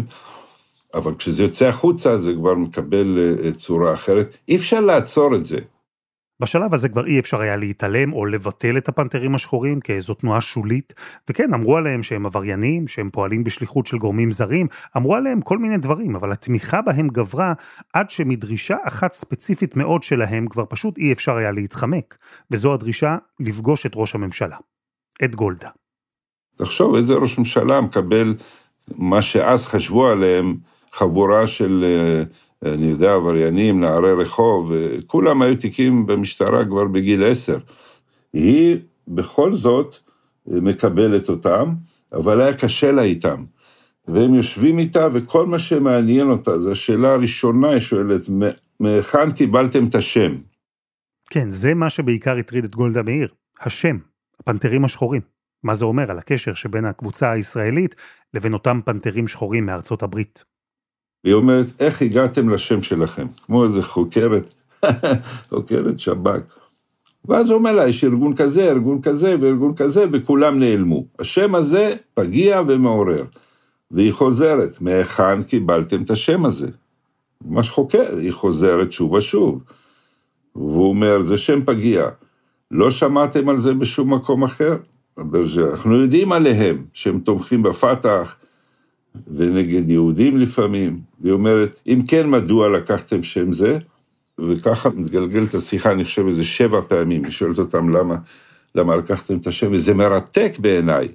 אבל 0.93 1.15
כשזה 1.15 1.43
יוצא 1.43 1.67
החוצה 1.67 2.17
זה 2.17 2.33
כבר 2.33 2.55
מקבל 2.55 3.37
אה, 3.43 3.51
צורה 3.51 3.93
אחרת. 3.93 4.37
אי 4.47 4.55
אפשר 4.55 4.79
לעצור 4.79 5.35
את 5.35 5.45
זה. 5.45 5.59
בשלב 6.41 6.73
הזה 6.73 6.89
כבר 6.89 7.05
אי 7.05 7.19
אפשר 7.19 7.41
היה 7.41 7.55
להתעלם 7.55 8.13
או 8.13 8.25
לבטל 8.25 8.77
את 8.77 8.87
הפנתרים 8.87 9.35
השחורים 9.35 9.79
כאיזו 9.79 10.13
תנועה 10.13 10.41
שולית, 10.41 10.93
וכן, 11.29 11.53
אמרו 11.53 11.77
עליהם 11.77 12.03
שהם 12.03 12.25
עבריינים, 12.25 12.87
שהם 12.87 13.09
פועלים 13.09 13.43
בשליחות 13.43 13.87
של 13.87 13.97
גורמים 13.97 14.31
זרים, 14.31 14.67
אמרו 14.97 15.15
עליהם 15.15 15.41
כל 15.41 15.57
מיני 15.57 15.77
דברים, 15.77 16.15
אבל 16.15 16.31
התמיכה 16.31 16.81
בהם 16.81 17.07
גברה 17.07 17.53
עד 17.93 18.09
שמדרישה 18.09 18.77
אחת 18.83 19.13
ספציפית 19.13 19.75
מאוד 19.75 20.03
שלהם 20.03 20.47
כבר 20.47 20.65
פשוט 20.69 20.97
אי 20.97 21.13
אפשר 21.13 21.35
היה 21.35 21.51
להתחמק, 21.51 22.17
וזו 22.51 22.73
הדרישה 22.73 23.17
לפגוש 23.39 23.85
את 23.85 23.91
ראש 23.95 24.15
הממשלה, 24.15 24.57
את 25.23 25.35
גולדה. 25.35 25.69
תחשוב 26.57 26.95
איזה 26.95 27.13
ראש 27.13 27.37
ממשלה 27.37 27.81
מקבל 27.81 28.35
מה 28.97 29.21
שאז 29.21 29.65
חשבו 29.65 30.07
עליהם, 30.07 30.57
חבורה 30.93 31.47
של... 31.47 31.85
Uh... 32.27 32.48
אני 32.65 32.85
יודע, 32.85 33.13
עבריינים, 33.13 33.79
נערי 33.79 34.13
רחוב, 34.13 34.71
כולם 35.07 35.41
היו 35.41 35.57
תיקים 35.57 36.05
במשטרה 36.05 36.65
כבר 36.65 36.85
בגיל 36.85 37.23
עשר. 37.23 37.57
היא 38.33 38.77
בכל 39.07 39.53
זאת 39.53 39.95
מקבלת 40.47 41.29
אותם, 41.29 41.73
אבל 42.13 42.41
היה 42.41 42.53
קשה 42.53 42.91
לה 42.91 43.01
איתם. 43.01 43.43
והם 44.07 44.33
יושבים 44.33 44.79
איתה, 44.79 45.07
וכל 45.13 45.45
מה 45.45 45.59
שמעניין 45.59 46.29
אותה, 46.29 46.59
זו 46.59 46.71
השאלה 46.71 47.13
הראשונה, 47.13 47.69
היא 47.69 47.79
שואלת, 47.79 48.21
מהיכן 48.79 49.31
קיבלתם 49.31 49.87
את 49.87 49.95
השם? 49.95 50.35
כן, 51.29 51.49
זה 51.49 51.73
מה 51.73 51.89
שבעיקר 51.89 52.37
הטריד 52.37 52.63
את 52.63 52.75
גולדה 52.75 53.03
מאיר, 53.03 53.27
השם, 53.61 53.97
הפנתרים 54.39 54.85
השחורים. 54.85 55.21
מה 55.63 55.73
זה 55.73 55.85
אומר 55.85 56.11
על 56.11 56.17
הקשר 56.17 56.53
שבין 56.53 56.85
הקבוצה 56.85 57.31
הישראלית 57.31 57.95
לבין 58.33 58.53
אותם 58.53 58.79
פנתרים 58.85 59.27
שחורים 59.27 59.65
מארצות 59.65 60.03
הברית. 60.03 60.43
והיא 61.23 61.33
אומרת, 61.35 61.65
איך 61.79 62.01
הגעתם 62.01 62.49
לשם 62.49 62.83
שלכם? 62.83 63.25
כמו 63.45 63.63
איזה 63.63 63.83
חוקרת, 63.83 64.55
חוקרת 65.49 65.99
שב"כ. 65.99 66.59
ואז 67.25 67.49
הוא 67.49 67.57
אומר 67.57 67.71
לה, 67.71 67.87
יש 67.87 68.03
ארגון 68.03 68.35
כזה, 68.35 68.63
ארגון 68.63 69.01
כזה 69.01 69.35
וארגון 69.41 69.75
כזה, 69.75 70.05
וכולם 70.11 70.59
נעלמו. 70.59 71.05
השם 71.19 71.55
הזה 71.55 71.95
פגיע 72.13 72.61
ומעורר. 72.67 73.23
והיא 73.91 74.13
חוזרת, 74.13 74.81
מהיכן 74.81 75.43
קיבלתם 75.43 76.03
את 76.03 76.09
השם 76.09 76.45
הזה? 76.45 76.67
ממש 77.45 77.69
חוקר, 77.69 78.17
היא 78.17 78.33
חוזרת 78.33 78.91
שוב 78.91 79.11
ושוב. 79.11 79.63
והוא 80.55 80.89
אומר, 80.89 81.21
זה 81.21 81.37
שם 81.37 81.65
פגיע. 81.65 82.09
לא 82.71 82.91
שמעתם 82.91 83.49
על 83.49 83.57
זה 83.57 83.73
בשום 83.73 84.13
מקום 84.13 84.43
אחר? 84.43 84.77
אנחנו 85.71 86.01
יודעים 86.01 86.31
עליהם 86.31 86.85
שהם 86.93 87.19
תומכים 87.19 87.63
בפת"ח, 87.63 88.35
ונגד 89.35 89.89
יהודים 89.89 90.37
לפעמים, 90.37 90.99
והיא 91.21 91.33
אומרת, 91.33 91.79
אם 91.87 92.01
כן, 92.07 92.29
מדוע 92.29 92.69
לקחתם 92.69 93.23
שם 93.23 93.53
זה? 93.53 93.77
וככה 94.39 94.89
מתגלגלת 94.89 95.53
השיחה, 95.53 95.91
אני 95.91 96.05
חושב, 96.05 96.27
איזה 96.27 96.43
שבע 96.43 96.81
פעמים, 96.87 97.23
היא 97.23 97.31
שואלת 97.31 97.59
אותם 97.59 97.89
למה, 97.89 98.15
למה 98.75 98.95
לקחתם 98.95 99.37
את 99.37 99.47
השם, 99.47 99.73
וזה 99.73 99.93
מרתק 99.93 100.51
בעיניי. 100.59 101.07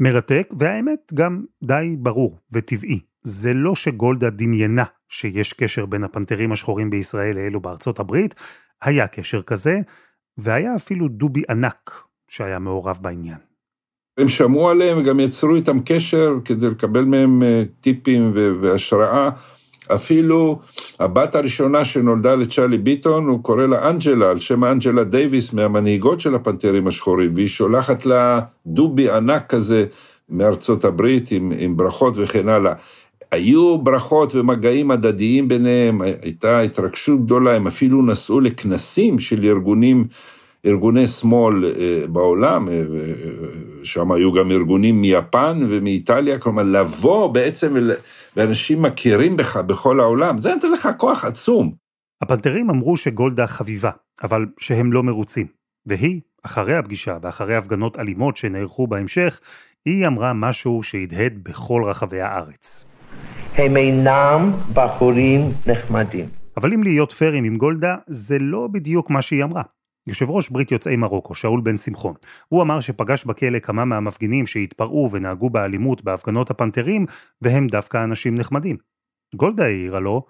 מרתק, 0.00 0.48
והאמת 0.58 1.12
גם 1.14 1.44
די 1.64 1.96
ברור 1.98 2.38
וטבעי. 2.52 3.00
זה 3.22 3.54
לא 3.54 3.74
שגולדה 3.74 4.30
דמיינה 4.30 4.84
שיש 5.08 5.52
קשר 5.52 5.86
בין 5.86 6.04
הפנתרים 6.04 6.52
השחורים 6.52 6.90
בישראל 6.90 7.36
לאלו 7.36 7.60
בארצות 7.60 8.00
הברית, 8.00 8.34
היה 8.82 9.06
קשר 9.06 9.42
כזה, 9.42 9.80
והיה 10.38 10.76
אפילו 10.76 11.08
דובי 11.08 11.42
ענק 11.50 11.90
שהיה 12.28 12.58
מעורב 12.58 12.98
בעניין. 13.02 13.45
הם 14.18 14.28
שמעו 14.28 14.70
עליהם 14.70 14.98
וגם 14.98 15.20
יצרו 15.20 15.54
איתם 15.54 15.78
קשר 15.84 16.34
כדי 16.44 16.70
לקבל 16.70 17.04
מהם 17.04 17.42
אה, 17.42 17.62
טיפים 17.80 18.32
והשראה. 18.34 19.30
אפילו 19.94 20.58
הבת 21.00 21.34
הראשונה 21.34 21.84
שנולדה 21.84 22.34
לצ'אלי 22.34 22.78
ביטון, 22.78 23.26
הוא 23.26 23.42
קורא 23.42 23.66
לה 23.66 23.90
אנג'לה, 23.90 24.30
על 24.30 24.40
שם 24.40 24.64
אנג'לה 24.64 25.04
דייוויס, 25.04 25.52
מהמנהיגות 25.52 26.20
של 26.20 26.34
הפנתרים 26.34 26.86
השחורים, 26.86 27.32
והיא 27.34 27.48
שולחת 27.48 28.06
לה 28.06 28.40
דובי 28.66 29.10
ענק 29.10 29.46
כזה 29.48 29.86
מארצות 30.28 30.84
הברית 30.84 31.30
עם, 31.30 31.52
עם 31.58 31.76
ברכות 31.76 32.14
וכן 32.16 32.48
הלאה. 32.48 32.72
היו 33.30 33.78
ברכות 33.78 34.34
ומגעים 34.34 34.90
הדדיים 34.90 35.48
ביניהם, 35.48 36.00
הייתה 36.22 36.60
התרגשות 36.60 37.24
גדולה, 37.24 37.56
הם 37.56 37.66
אפילו 37.66 38.02
נסעו 38.02 38.40
לכנסים 38.40 39.18
של 39.18 39.44
ארגונים 39.44 40.04
ארגוני 40.66 41.06
שמאל 41.06 41.64
אה, 41.64 42.06
בעולם, 42.06 42.68
אה, 42.68 42.74
שם 43.82 44.12
היו 44.12 44.32
גם 44.32 44.50
ארגונים 44.50 45.00
מיפן 45.00 45.66
ומאיטליה, 45.70 46.38
כלומר 46.38 46.62
לבוא 46.62 47.26
בעצם, 47.26 47.76
ואנשים 48.36 48.82
מכירים 48.82 49.36
בך 49.36 49.56
בכל 49.56 50.00
העולם, 50.00 50.38
זה 50.38 50.54
נותן 50.54 50.72
לך 50.72 50.88
כוח 50.96 51.24
עצום. 51.24 51.72
הפנתרים 52.22 52.70
אמרו 52.70 52.96
שגולדה 52.96 53.46
חביבה, 53.46 53.90
אבל 54.22 54.46
שהם 54.58 54.92
לא 54.92 55.02
מרוצים. 55.02 55.46
והיא, 55.86 56.20
אחרי 56.42 56.76
הפגישה 56.76 57.16
ואחרי 57.22 57.56
הפגנות 57.56 57.98
אלימות 57.98 58.36
שנערכו 58.36 58.86
בהמשך, 58.86 59.40
היא 59.84 60.06
אמרה 60.06 60.32
משהו 60.32 60.82
שהדהד 60.82 61.38
בכל 61.42 61.82
רחבי 61.86 62.20
הארץ. 62.20 62.84
הם 63.54 63.76
אינם 63.76 64.52
בחורים 64.72 65.52
נחמדים. 65.66 66.28
אבל 66.56 66.72
אם 66.72 66.82
להיות 66.82 67.12
פיירים 67.12 67.44
עם 67.44 67.56
גולדה, 67.56 67.96
זה 68.06 68.38
לא 68.40 68.68
בדיוק 68.72 69.10
מה 69.10 69.22
שהיא 69.22 69.44
אמרה. 69.44 69.62
יושב 70.06 70.30
ראש 70.30 70.50
ברית 70.50 70.72
יוצאי 70.72 70.96
מרוקו, 70.96 71.34
שאול 71.34 71.60
בן 71.60 71.76
שמחון, 71.76 72.14
הוא 72.48 72.62
אמר 72.62 72.80
שפגש 72.80 73.24
בכלא 73.24 73.58
כמה 73.58 73.84
מהמפגינים 73.84 74.46
שהתפרעו 74.46 75.08
ונהגו 75.12 75.50
באלימות 75.50 76.04
בהפגנות 76.04 76.50
הפנתרים, 76.50 77.06
והם 77.42 77.66
דווקא 77.66 78.04
אנשים 78.04 78.34
נחמדים. 78.34 78.76
גולדה 79.34 79.64
העירה 79.64 80.00
לו, 80.00 80.26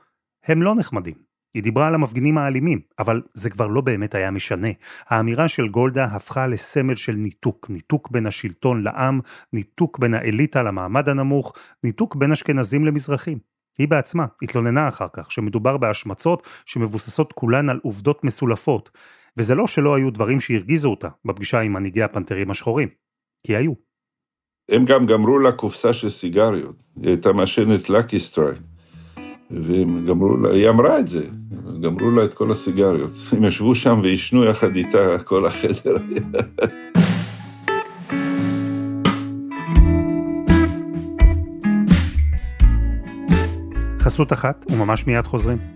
הם 0.47 0.62
לא 0.62 0.75
נחמדים. 0.75 1.14
היא 1.54 1.62
דיברה 1.62 1.87
על 1.87 1.95
המפגינים 1.95 2.38
האלימים, 2.38 2.80
אבל 2.99 3.23
זה 3.35 3.50
כבר 3.50 3.66
לא 3.66 3.80
באמת 3.80 4.14
היה 4.14 4.30
משנה. 4.30 4.68
האמירה 5.06 5.49
של 5.49 5.68
גולדה 5.68 6.04
הפכה 6.04 6.47
לסמל 6.47 6.97
של 6.97 7.12
ניתוק, 7.12 7.71
ניתוק 7.71 8.11
בין 8.11 8.26
השלטון 8.26 8.83
לעם, 8.83 9.21
ניתוק 9.52 9.99
בין 9.99 10.14
האליטה 10.14 10.62
למעמד 10.62 11.09
הנמוך, 11.09 11.52
ניתוק 11.85 12.16
בין 12.16 12.33
אשכנזים 12.33 12.85
למזרחים. 12.85 13.38
היא 13.78 13.88
בעצמה 13.88 14.26
התלוננה 14.42 14.88
אחר 14.88 15.06
כך 15.12 15.33
שמדובר 15.33 15.76
בהשמצות 15.76 16.49
שמבוססות 16.66 17.33
כולן 17.33 17.68
על 17.68 17.80
עובדות 17.83 18.25
מסולפות. 18.25 18.90
וזה 19.38 19.55
לא 19.55 19.66
שלא 19.66 19.95
היו 19.95 20.11
דברים 20.11 20.40
שהרגיזו 20.40 20.90
אותה 20.90 21.09
בפגישה 21.25 21.61
עם 21.61 21.73
מנהיגי 21.73 22.02
הפנתרים 22.02 22.50
השחורים, 22.50 22.88
כי 23.47 23.57
היו. 23.57 23.73
הם 24.69 24.85
גם 24.85 25.07
גמרו 25.07 25.38
לה 25.38 25.52
קופסה 25.52 25.93
של 25.93 26.09
סיגריות, 26.09 26.76
היא 26.97 27.09
הייתה 27.09 27.33
מעשנת 27.33 27.90
Lucky 27.90 28.19
Strike. 28.19 28.59
והם 29.50 30.07
גמרו 30.07 30.37
לה, 30.37 30.52
היא 30.55 30.69
אמרה 30.69 31.00
את 31.00 31.09
זה, 31.09 31.26
גמרו 31.83 32.11
לה 32.11 32.25
את 32.25 32.35
כל 32.35 32.52
הסיגריות. 32.52 33.11
הם 33.33 33.45
ישבו 33.45 33.75
שם 33.75 34.00
ועישנו 34.02 34.45
יחד 34.45 34.76
איתה 34.76 35.19
כל 35.25 35.47
החדר. 35.47 35.97
חסות 44.00 44.33
אחת, 44.33 44.66
וממש 44.71 45.07
מיד 45.07 45.26
חוזרים. 45.26 45.75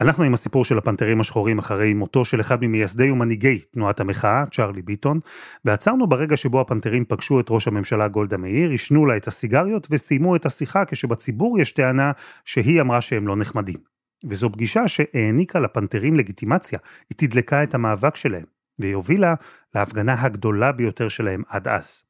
אנחנו 0.00 0.24
עם 0.24 0.34
הסיפור 0.34 0.64
של 0.64 0.78
הפנתרים 0.78 1.20
השחורים 1.20 1.58
אחרי 1.58 1.94
מותו 1.94 2.24
של 2.24 2.40
אחד 2.40 2.58
ממייסדי 2.64 3.10
ומנהיגי 3.10 3.58
תנועת 3.58 4.00
המחאה, 4.00 4.44
צ'רלי 4.50 4.82
ביטון, 4.82 5.20
ועצרנו 5.64 6.06
ברגע 6.06 6.36
שבו 6.36 6.60
הפנתרים 6.60 7.04
פגשו 7.04 7.40
את 7.40 7.46
ראש 7.50 7.68
הממשלה 7.68 8.08
גולדה 8.08 8.36
מאיר, 8.36 8.70
עישנו 8.70 9.06
לה 9.06 9.16
את 9.16 9.26
הסיגריות 9.26 9.88
וסיימו 9.90 10.36
את 10.36 10.46
השיחה 10.46 10.84
כשבציבור 10.84 11.60
יש 11.60 11.72
טענה 11.72 12.12
שהיא 12.44 12.80
אמרה 12.80 13.00
שהם 13.00 13.28
לא 13.28 13.36
נחמדים. 13.36 13.76
וזו 14.24 14.52
פגישה 14.52 14.88
שהעניקה 14.88 15.60
לפנתרים 15.60 16.16
לגיטימציה, 16.16 16.78
היא 17.10 17.28
תדלקה 17.28 17.62
את 17.62 17.74
המאבק 17.74 18.16
שלהם, 18.16 18.44
והיא 18.78 18.94
הובילה 18.94 19.34
להפגנה 19.74 20.22
הגדולה 20.22 20.72
ביותר 20.72 21.08
שלהם 21.08 21.42
עד 21.48 21.68
אז. 21.68 22.04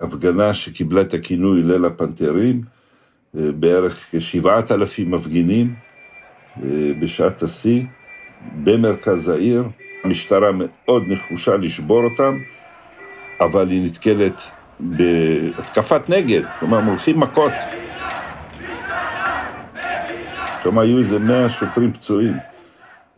הפגנה 0.00 0.54
שקיבלה 0.54 1.00
את 1.00 1.14
הכינוי 1.14 1.62
ליל 1.62 1.84
הפנתרים, 1.84 2.62
אה, 3.36 3.52
בערך 3.52 4.06
כשבעת 4.12 4.72
אלפים 4.72 5.10
מפגינים. 5.10 5.74
אה, 6.62 6.92
בשעת 6.98 7.42
השיא 7.42 7.86
במרכז 8.40 9.28
העיר. 9.28 9.64
המשטרה 10.04 10.50
מאוד 10.52 11.08
נחושה 11.08 11.56
לשבור 11.56 12.04
אותם, 12.04 12.38
אבל 13.40 13.70
היא 13.70 13.84
נתקלת 13.84 14.42
בהתקפת 14.80 16.02
נגד, 16.08 16.42
כלומר 16.58 16.78
הם 16.78 16.84
הולכים 16.86 17.20
מכות. 17.20 17.70
כלומר, 20.62 20.82
היו 20.82 20.98
איזה 20.98 21.18
100 21.18 21.48
שוטרים 21.48 21.92
פצועים. 21.92 22.40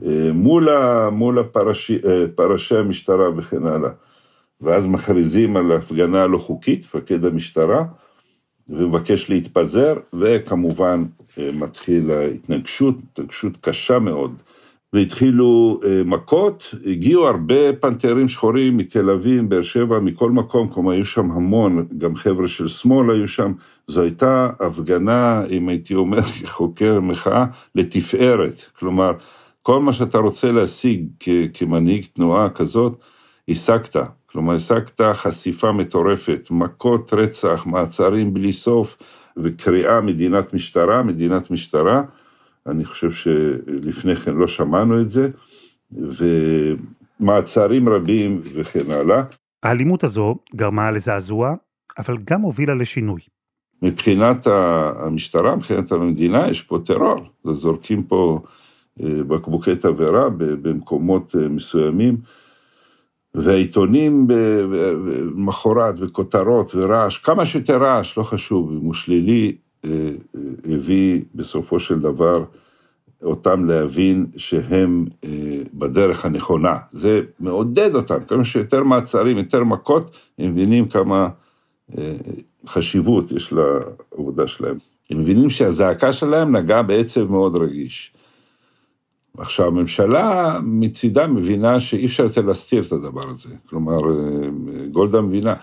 אה, 0.04 0.30
מול, 0.34 0.68
ה, 0.68 1.10
מול 1.10 1.38
הפרשי, 1.38 1.98
אה, 2.06 2.24
פרשי 2.34 2.76
המשטרה 2.76 3.30
וכן 3.36 3.66
הלאה. 3.66 3.90
ואז 4.60 4.86
מכריזים 4.86 5.56
על 5.56 5.72
הפגנה 5.72 6.26
לא 6.26 6.38
חוקית, 6.38 6.84
מפקד 6.84 7.24
המשטרה, 7.24 7.84
ומבקש 8.68 9.30
להתפזר, 9.30 9.94
וכמובן 10.20 11.04
אה, 11.38 11.50
מתחיל 11.54 12.10
ההתנגשות, 12.10 12.94
התנגשות 13.12 13.56
קשה 13.60 13.98
מאוד. 13.98 14.42
והתחילו 14.94 15.80
מכות, 16.04 16.74
הגיעו 16.86 17.26
הרבה 17.26 17.72
פנתרים 17.80 18.28
שחורים 18.28 18.76
מתל 18.76 19.10
אביב, 19.10 19.48
באר 19.48 19.62
שבע, 19.62 20.00
מכל 20.00 20.30
מקום, 20.30 20.68
כלומר 20.68 20.92
היו 20.92 21.04
שם 21.04 21.30
המון, 21.30 21.86
גם 21.98 22.16
חבר'ה 22.16 22.48
של 22.48 22.68
שמאל 22.68 23.10
היו 23.10 23.28
שם, 23.28 23.52
זו 23.86 24.02
הייתה 24.02 24.50
הפגנה, 24.60 25.44
אם 25.50 25.68
הייתי 25.68 25.94
אומר 25.94 26.22
כחוקר 26.42 27.00
מחאה, 27.00 27.46
לתפארת, 27.74 28.62
כלומר, 28.78 29.12
כל 29.62 29.80
מה 29.80 29.92
שאתה 29.92 30.18
רוצה 30.18 30.52
להשיג 30.52 31.06
כמנהיג 31.54 32.06
תנועה 32.14 32.50
כזאת, 32.50 32.92
השגת. 33.48 33.96
כלומר, 34.34 34.54
השגת 34.54 35.00
חשיפה 35.14 35.72
מטורפת, 35.72 36.48
מכות 36.50 37.12
רצח, 37.12 37.66
מעצרים 37.66 38.34
בלי 38.34 38.52
סוף, 38.52 38.96
וקריאה 39.36 40.00
מדינת 40.00 40.54
משטרה, 40.54 41.02
מדינת 41.02 41.50
משטרה. 41.50 42.02
אני 42.66 42.84
חושב 42.84 43.10
שלפני 43.10 44.16
כן 44.16 44.34
לא 44.34 44.46
שמענו 44.46 45.00
את 45.00 45.10
זה, 45.10 45.28
ומעצרים 47.20 47.88
רבים 47.88 48.40
וכן 48.54 48.90
הלאה. 48.90 49.22
האלימות 49.62 50.04
הזו 50.04 50.36
גרמה 50.56 50.90
לזעזוע, 50.90 51.54
אבל 51.98 52.16
גם 52.24 52.40
הובילה 52.40 52.74
לשינוי. 52.74 53.20
מבחינת 53.82 54.46
המשטרה, 54.46 55.56
מבחינת 55.56 55.92
המדינה, 55.92 56.50
יש 56.50 56.62
פה 56.62 56.78
טרור. 56.84 57.20
זורקים 57.52 58.02
פה 58.02 58.40
אה, 59.02 59.22
בקבוקי 59.28 59.76
תבערה 59.76 60.28
במקומות 60.36 61.36
אה, 61.42 61.48
מסוימים, 61.48 62.16
והעיתונים 63.34 64.26
במחרת 64.26 65.94
וכותרות 65.98 66.74
ורעש, 66.74 67.18
כמה 67.18 67.46
שיותר 67.46 67.82
רעש, 67.82 68.18
לא 68.18 68.22
חשוב, 68.22 68.70
אם 68.72 68.86
הוא 68.86 68.94
שלילי, 68.94 69.56
אה, 69.84 69.90
הביא 70.72 71.22
בסופו 71.34 71.80
של 71.80 72.00
דבר 72.00 72.44
אותם 73.22 73.64
להבין 73.64 74.26
שהם 74.36 75.06
בדרך 75.74 76.24
הנכונה. 76.24 76.76
זה 76.90 77.20
מעודד 77.40 77.94
אותם, 77.94 78.24
כמה 78.28 78.44
שיותר 78.44 78.82
מעצרים, 78.82 79.38
יותר 79.38 79.64
מכות, 79.64 80.16
הם 80.38 80.50
מבינים 80.50 80.88
כמה 80.88 81.28
חשיבות 82.66 83.32
יש 83.32 83.52
לעבודה 83.52 84.46
שלהם. 84.46 84.78
הם 85.10 85.20
מבינים 85.20 85.50
שהזעקה 85.50 86.12
שלהם 86.12 86.56
נגעה 86.56 86.82
בעצב 86.82 87.30
מאוד 87.30 87.56
רגיש. 87.56 88.12
עכשיו, 89.38 89.66
הממשלה 89.66 90.58
מצידה 90.62 91.26
מבינה 91.26 91.80
שאי 91.80 92.06
אפשר 92.06 92.22
יותר 92.22 92.40
להסתיר 92.40 92.82
את 92.82 92.92
הדבר 92.92 93.28
הזה. 93.30 93.54
כלומר, 93.68 93.96
גולדה 94.90 95.20
מבינה, 95.20 95.54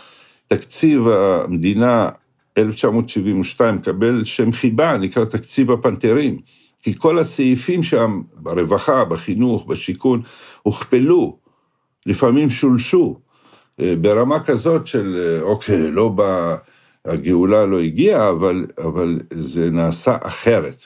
תקציב 0.47 1.07
המדינה 1.07 2.09
1972 2.57 3.75
מקבל 3.75 4.23
שם 4.23 4.51
חיבה, 4.51 4.97
נקרא 4.97 5.25
תקציב 5.25 5.71
הפנתרים. 5.71 6.39
כי 6.79 6.93
כל 6.97 7.19
הסעיפים 7.19 7.83
שם, 7.83 8.21
ברווחה, 8.33 9.05
בחינוך, 9.05 9.65
בשיכון, 9.65 10.21
הוכפלו, 10.61 11.37
לפעמים 12.05 12.49
שולשו, 12.49 13.19
ברמה 13.79 14.43
כזאת 14.43 14.87
של, 14.87 15.39
אוקיי, 15.41 15.91
לא 15.91 16.09
בא, 16.09 16.55
הגאולה 17.05 17.65
לא 17.65 17.79
הגיעה, 17.79 18.29
אבל, 18.29 18.65
אבל 18.77 19.19
זה 19.33 19.71
נעשה 19.71 20.17
אחרת. 20.21 20.85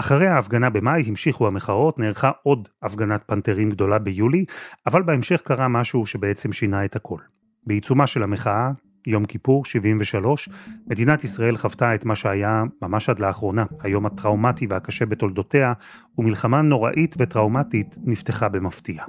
אחרי 0.00 0.26
ההפגנה 0.26 0.70
במאי 0.70 1.02
המשיכו 1.08 1.46
המחאות, 1.46 1.98
נערכה 1.98 2.30
עוד 2.42 2.68
הפגנת 2.82 3.22
פנתרים 3.26 3.70
גדולה 3.70 3.98
ביולי, 3.98 4.44
אבל 4.86 5.02
בהמשך 5.02 5.40
קרה 5.44 5.68
משהו 5.68 6.06
שבעצם 6.06 6.52
שינה 6.52 6.84
את 6.84 6.96
הכל. 6.96 7.18
בעיצומה 7.66 8.06
של 8.06 8.22
המחאה, 8.22 8.70
יום 9.06 9.24
כיפור, 9.24 9.64
73, 9.64 10.48
מדינת 10.86 11.24
ישראל 11.24 11.56
חוותה 11.56 11.94
את 11.94 12.04
מה 12.04 12.14
שהיה 12.16 12.64
ממש 12.82 13.08
עד 13.08 13.18
לאחרונה, 13.18 13.64
היום 13.82 14.06
הטראומטי 14.06 14.66
והקשה 14.70 15.06
בתולדותיה, 15.06 15.72
ומלחמה 16.18 16.62
נוראית 16.62 17.16
וטראומטית 17.18 17.96
נפתחה 18.04 18.48
במפתיע. 18.48 19.02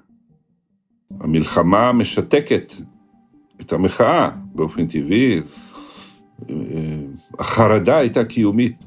המלחמה 1.20 1.92
משתקת 1.92 2.74
את 3.62 3.74
המחאה 3.74 4.30
באופן 4.56 4.88
טבעי. 4.88 5.42
החרדה 7.40 7.98
הייתה 7.98 8.26
קיומית. 8.26 8.84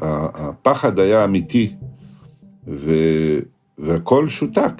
הפחד 0.00 0.98
היה 0.98 1.24
אמיתי, 1.24 1.72
ו... 2.68 2.90
והכל 3.78 4.28
שותק. 4.28 4.72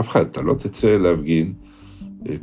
אף 0.00 0.08
אחד, 0.08 0.20
אתה 0.20 0.42
לא 0.42 0.54
תצא 0.54 0.96
להפגין, 0.96 1.54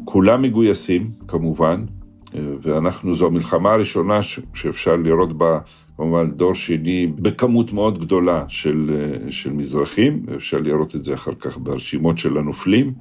כולם 0.05 0.41
מגויסים, 0.41 1.11
כמובן, 1.27 1.85
ואנחנו, 2.33 3.15
זו 3.15 3.27
המלחמה 3.27 3.73
הראשונה 3.73 4.19
שאפשר 4.53 4.95
לראות 4.95 5.37
בה, 5.37 5.59
כמובן, 5.97 6.31
דור 6.31 6.53
שני 6.53 7.07
בכמות 7.07 7.73
מאוד 7.73 7.99
גדולה 7.99 8.45
של, 8.47 8.91
של 9.29 9.51
מזרחים, 9.51 10.25
אפשר 10.35 10.57
לראות 10.57 10.95
את 10.95 11.03
זה 11.03 11.13
אחר 11.13 11.35
כך 11.39 11.57
ברשימות 11.57 12.17
של 12.17 12.37
הנופלים, 12.37 12.93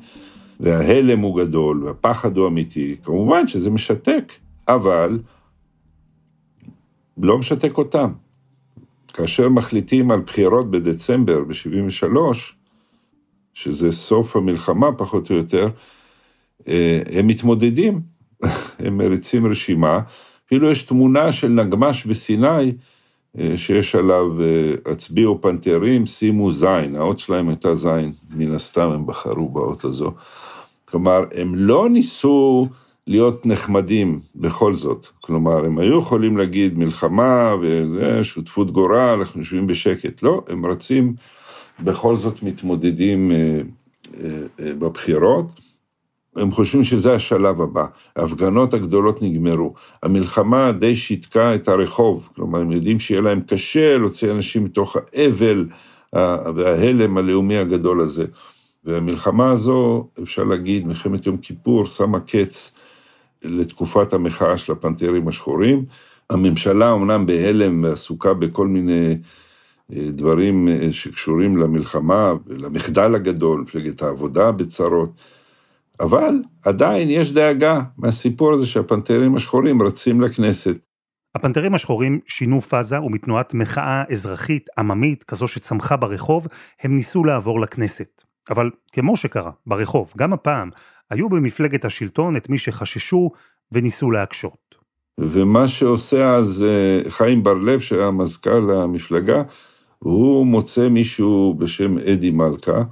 וההלם 0.61 1.21
הוא 1.21 1.41
גדול, 1.41 1.85
והפחד 1.85 2.37
הוא 2.37 2.49
אמיתי, 2.49 2.97
כמובן 3.05 3.47
שזה 3.47 3.71
משתק, 3.71 4.33
אבל 4.69 5.19
לא 7.19 7.38
משתק 7.38 7.79
אותם. 7.79 8.12
כאשר 9.12 9.48
מחליטים 9.48 10.11
על 10.11 10.20
בחירות 10.20 10.70
בדצמבר 10.70 11.44
ב-73, 11.44 12.16
שזה 13.55 13.92
סוף 13.92 14.37
המלחמה 14.37 14.92
פחות 14.92 15.31
או 15.31 15.37
יותר, 15.37 15.68
אה, 16.68 17.01
הם 17.12 17.27
מתמודדים, 17.27 18.01
הם 18.85 18.96
מריצים 18.98 19.46
רשימה, 19.46 20.01
אפילו 20.46 20.70
יש 20.70 20.83
תמונה 20.83 21.33
של 21.33 21.48
נגמש 21.48 22.07
בסיני, 22.07 22.72
אה, 23.38 23.57
שיש 23.57 23.94
עליו 23.94 24.42
אה, 24.42 24.92
הצביעו 24.92 25.40
פנתרים, 25.40 26.07
שימו 26.07 26.53
זין, 26.53 26.96
האות 26.96 27.18
שלהם 27.18 27.48
הייתה 27.48 27.75
זין, 27.75 28.12
מן 28.31 28.55
הסתם 28.55 28.90
הם 28.90 29.07
בחרו 29.07 29.48
באות 29.48 29.85
הזו. 29.85 30.12
כלומר, 30.85 31.25
הם 31.35 31.55
לא 31.55 31.88
ניסו 31.90 32.68
להיות 33.07 33.47
נחמדים 33.47 34.21
בכל 34.37 34.75
זאת. 34.75 35.07
כלומר, 35.21 35.65
הם 35.65 35.79
היו 35.79 35.99
יכולים 35.99 36.37
להגיד 36.37 36.79
מלחמה 36.79 37.55
וזה, 37.62 38.25
שותפות 38.25 38.71
גורל, 38.71 39.19
אנחנו 39.21 39.41
יושבים 39.41 39.67
בשקט. 39.67 40.23
לא, 40.23 40.43
הם 40.49 40.67
רצים, 40.67 41.15
בכל 41.81 42.17
זאת 42.17 42.43
מתמודדים 42.43 43.33
אה, 43.33 43.37
אה, 43.37 44.31
אה, 44.61 44.73
בבחירות. 44.75 45.47
הם 46.37 46.53
חושבים 46.53 46.85
שזה 46.85 47.15
השלב 47.15 47.61
הבא. 47.61 47.85
ההפגנות 48.17 48.75
הגדולות 48.75 49.23
נגמרו. 49.23 49.75
המלחמה 50.03 50.73
די 50.73 50.97
שיתקה 50.97 51.55
את 51.55 51.69
הרחוב, 51.69 52.29
כלומר, 52.35 52.61
הם 52.61 52.73
יודעים 52.73 53.01
שיהיה 53.01 53.21
להם 53.21 53.41
קשה 53.41 53.99
להוציא 53.99 54.31
אנשים 54.31 54.65
מתוך 54.65 54.97
האבל 55.15 55.67
וההלם 56.55 57.19
הלאומי 57.19 57.59
הגדול 57.59 58.01
הזה. 58.01 58.25
והמלחמה 58.85 59.51
הזו, 59.51 60.09
אפשר 60.23 60.45
להגיד, 60.45 60.87
מלחמת 60.87 61.27
יום 61.27 61.37
כיפור, 61.37 61.87
שמה 61.87 62.21
קץ 62.21 62.73
לתקופת 63.44 64.12
המחאה 64.12 64.57
של 64.57 64.72
הפנתרים 64.72 65.28
השחורים. 65.28 65.85
הממשלה 66.31 66.92
אמנם 66.92 67.26
בהלם 67.26 67.85
ועסוקה 67.85 68.35
בכל 68.35 68.66
מיני 68.66 69.16
אה, 69.92 70.09
דברים 70.11 70.68
אה, 70.68 70.92
שקשורים 70.92 71.57
למלחמה 71.57 72.33
ולמחדל 72.46 73.14
הגדול, 73.14 73.61
מפלגת 73.61 74.02
העבודה 74.02 74.52
בצרות, 74.52 75.11
אבל 76.00 76.42
עדיין 76.62 77.11
יש 77.11 77.33
דאגה 77.33 77.81
מהסיפור 77.98 78.52
הזה 78.52 78.66
שהפנתרים 78.66 79.37
השחורים 79.37 79.83
רצים 79.83 80.20
לכנסת. 80.20 80.76
הפנתרים 81.35 81.74
השחורים 81.74 82.20
שינו 82.26 82.61
פאזה 82.61 83.00
ומתנועת 83.00 83.55
מחאה 83.55 84.05
אזרחית 84.11 84.66
עממית, 84.78 85.24
כזו 85.24 85.48
שצמחה 85.48 85.96
ברחוב, 85.96 86.46
הם 86.83 86.94
ניסו 86.94 87.24
לעבור 87.24 87.61
לכנסת. 87.61 88.22
אבל 88.50 88.70
כמו 88.92 89.16
שקרה, 89.16 89.50
ברחוב, 89.66 90.12
גם 90.18 90.33
הפעם, 90.33 90.70
היו 91.12 91.29
במפלגת 91.29 91.85
השלטון 91.85 92.37
את 92.37 92.48
מי 92.48 92.59
שחששו 92.59 93.31
וניסו 93.72 94.11
להקשות. 94.11 94.75
ומה 95.20 95.68
שעושה 95.68 96.35
אז 96.35 96.64
אה, 96.68 97.11
חיים 97.11 97.42
בר-לב, 97.42 97.81
שהיה 97.81 98.11
מזכ"ל 98.11 98.70
המפלגה, 98.70 99.42
הוא 99.98 100.46
מוצא 100.46 100.88
מישהו 100.88 101.55
בשם 101.59 101.98
אדי 101.98 102.31
מלכה 102.31 102.83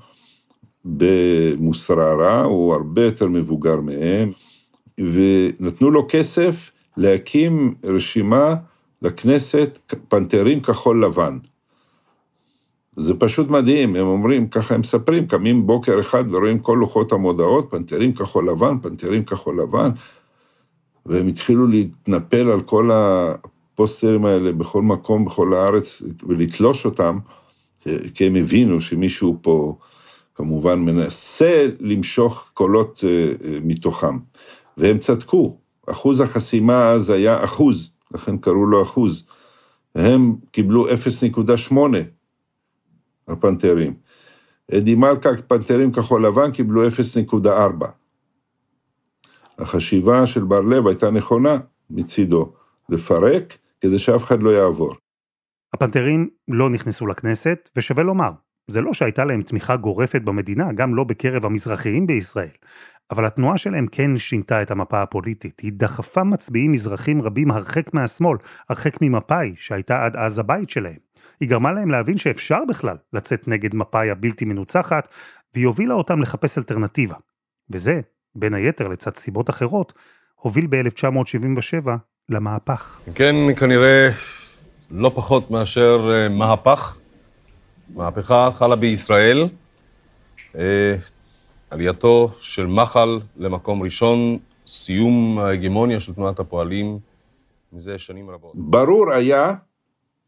במוסררה, 0.84 2.42
הוא 2.42 2.74
הרבה 2.74 3.04
יותר 3.04 3.28
מבוגר 3.28 3.80
מהם, 3.80 4.32
ונתנו 4.98 5.90
לו 5.90 6.06
כסף 6.08 6.70
להקים 6.96 7.74
רשימה 7.84 8.54
לכנסת 9.02 9.78
פנתרים 10.08 10.60
כחול 10.60 11.04
לבן. 11.04 11.38
זה 12.96 13.14
פשוט 13.14 13.48
מדהים, 13.48 13.96
הם 13.96 14.06
אומרים, 14.06 14.48
ככה 14.48 14.74
הם 14.74 14.80
מספרים, 14.80 15.26
קמים 15.26 15.66
בוקר 15.66 16.00
אחד 16.00 16.24
ורואים 16.30 16.58
כל 16.58 16.76
לוחות 16.80 17.12
המודעות, 17.12 17.70
פנתרים 17.70 18.12
כחול 18.12 18.50
לבן, 18.50 18.78
פנתרים 18.82 19.24
כחול 19.24 19.60
לבן, 19.62 19.90
והם 21.06 21.26
התחילו 21.26 21.66
להתנפל 21.66 22.50
על 22.50 22.60
כל 22.60 22.90
הפוסטרים 22.92 24.24
האלה 24.24 24.52
בכל 24.52 24.82
מקום, 24.82 25.24
בכל 25.24 25.54
הארץ, 25.54 26.02
ולתלוש 26.22 26.86
אותם, 26.86 27.18
כי 28.14 28.26
הם 28.26 28.36
הבינו 28.36 28.80
שמישהו 28.80 29.38
פה 29.42 29.76
כמובן 30.34 30.78
מנסה 30.78 31.66
למשוך 31.80 32.50
קולות 32.54 33.04
מתוכם. 33.62 34.18
והם 34.76 34.98
צדקו, 34.98 35.56
אחוז 35.86 36.20
החסימה 36.20 36.90
אז 36.90 37.10
היה 37.10 37.44
אחוז, 37.44 37.92
לכן 38.14 38.38
קראו 38.38 38.66
לו 38.66 38.82
אחוז. 38.82 39.26
הם 39.94 40.34
קיבלו 40.50 40.88
0.8, 40.88 41.74
הפנתרים. 43.30 43.94
אדי 44.74 44.94
מלכה, 44.94 45.28
פנתרים 45.48 45.92
כחול 45.92 46.26
לבן, 46.26 46.50
קיבלו 46.52 46.88
0.4. 46.88 47.86
החשיבה 49.58 50.26
של 50.26 50.44
בר 50.44 50.60
לב 50.60 50.86
הייתה 50.86 51.10
נכונה 51.10 51.58
מצידו, 51.90 52.52
לפרק 52.88 53.58
כדי 53.80 53.98
שאף 53.98 54.22
אחד 54.22 54.42
לא 54.42 54.50
יעבור. 54.50 54.94
הפנתרים 55.74 56.28
לא 56.48 56.70
נכנסו 56.70 57.06
לכנסת, 57.06 57.70
ושווה 57.76 58.02
לומר, 58.02 58.30
זה 58.66 58.80
לא 58.80 58.92
שהייתה 58.92 59.24
להם 59.24 59.42
תמיכה 59.42 59.76
גורפת 59.76 60.22
במדינה, 60.22 60.72
גם 60.72 60.94
לא 60.94 61.04
בקרב 61.04 61.44
המזרחיים 61.44 62.06
בישראל, 62.06 62.48
אבל 63.10 63.24
התנועה 63.24 63.58
שלהם 63.58 63.86
כן 63.86 64.18
שינתה 64.18 64.62
את 64.62 64.70
המפה 64.70 65.02
הפוליטית. 65.02 65.60
היא 65.60 65.72
דחפה 65.74 66.24
מצביעים 66.24 66.72
מזרחים 66.72 67.22
רבים 67.22 67.50
הרחק 67.50 67.94
מהשמאל, 67.94 68.38
הרחק 68.68 69.02
ממפא"י, 69.02 69.52
שהייתה 69.56 70.04
עד 70.04 70.16
אז 70.16 70.38
הבית 70.38 70.70
שלהם. 70.70 71.09
היא 71.40 71.48
גרמה 71.48 71.72
להם 71.72 71.90
להבין 71.90 72.16
שאפשר 72.16 72.58
בכלל 72.68 72.96
לצאת 73.12 73.48
נגד 73.48 73.74
מפא"י 73.74 74.10
הבלתי 74.10 74.44
מנוצחת, 74.44 75.14
והיא 75.54 75.66
הובילה 75.66 75.94
אותם 75.94 76.22
לחפש 76.22 76.58
אלטרנטיבה. 76.58 77.16
וזה, 77.70 78.00
בין 78.34 78.54
היתר 78.54 78.88
לצד 78.88 79.16
סיבות 79.16 79.50
אחרות, 79.50 79.92
הוביל 80.34 80.66
ב-1977 80.70 81.88
למהפך. 82.28 83.00
כן, 83.14 83.34
כנראה 83.56 84.10
לא 84.90 85.12
פחות 85.14 85.50
מאשר 85.50 86.10
אה, 86.12 86.28
מהפך. 86.28 86.96
מהפכה 87.94 88.50
חלה 88.54 88.76
בישראל. 88.76 89.48
אה, 90.58 90.96
עלייתו 91.70 92.30
של 92.40 92.66
מחל 92.66 93.20
למקום 93.36 93.82
ראשון, 93.82 94.38
סיום 94.66 95.38
ההגמוניה 95.38 96.00
של 96.00 96.14
תנועת 96.14 96.40
הפועלים 96.40 96.98
מזה 97.72 97.98
שנים 97.98 98.30
רבות. 98.30 98.52
ברור 98.54 99.12
היה 99.12 99.54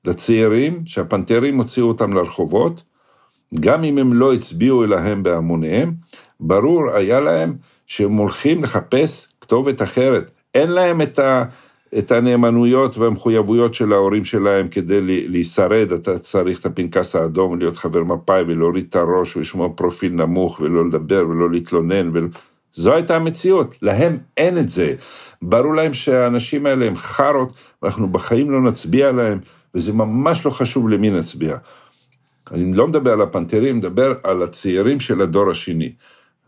לצעירים 0.04 0.82
שהפנתרים 0.86 1.58
הוציאו 1.58 1.88
אותם 1.88 2.12
לרחובות, 2.12 2.82
גם 3.60 3.84
אם 3.84 3.98
הם 3.98 4.12
לא 4.12 4.34
הצביעו 4.34 4.84
אליהם 4.84 5.22
בהמוניהם, 5.22 5.92
ברור 6.40 6.90
היה 6.90 7.20
להם 7.20 7.54
שהם 7.86 8.12
הולכים 8.12 8.64
לחפש 8.64 9.28
כתובת 9.40 9.82
אחרת. 9.82 10.30
אין 10.54 10.70
להם 10.70 11.02
את 11.02 11.18
ה... 11.18 11.44
את 11.98 12.12
הנאמנויות 12.12 12.98
והמחויבויות 12.98 13.74
של 13.74 13.92
ההורים 13.92 14.24
שלהם 14.24 14.68
כדי 14.68 15.00
להישרד, 15.28 15.92
אתה 15.92 16.18
צריך 16.18 16.60
את 16.60 16.66
הפנקס 16.66 17.16
האדום, 17.16 17.58
להיות 17.58 17.76
חבר 17.76 18.04
מפא"י 18.04 18.42
ולהוריד 18.42 18.86
את 18.88 18.96
הראש 18.96 19.36
ולשמוע 19.36 19.68
פרופיל 19.76 20.12
נמוך 20.12 20.60
ולא 20.60 20.86
לדבר 20.86 21.24
ולא 21.28 21.50
להתלונן. 21.50 22.10
ול... 22.12 22.28
זו 22.72 22.92
הייתה 22.94 23.16
המציאות, 23.16 23.74
להם 23.82 24.18
אין 24.36 24.58
את 24.58 24.68
זה. 24.68 24.94
ברור 25.42 25.74
להם 25.74 25.94
שהאנשים 25.94 26.66
האלה 26.66 26.86
הם 26.86 26.96
חארות, 26.96 27.52
ואנחנו 27.82 28.08
בחיים 28.08 28.50
לא 28.50 28.60
נצביע 28.60 29.12
להם, 29.12 29.38
וזה 29.74 29.92
ממש 29.92 30.46
לא 30.46 30.50
חשוב 30.50 30.88
למי 30.88 31.11
נצביע. 31.11 31.56
אני 32.50 32.74
לא 32.74 32.88
מדבר 32.88 33.12
על 33.12 33.20
הפנתרים, 33.20 33.76
מדבר 33.76 34.14
על 34.22 34.42
הצעירים 34.42 35.00
של 35.00 35.20
הדור 35.20 35.50
השני. 35.50 35.92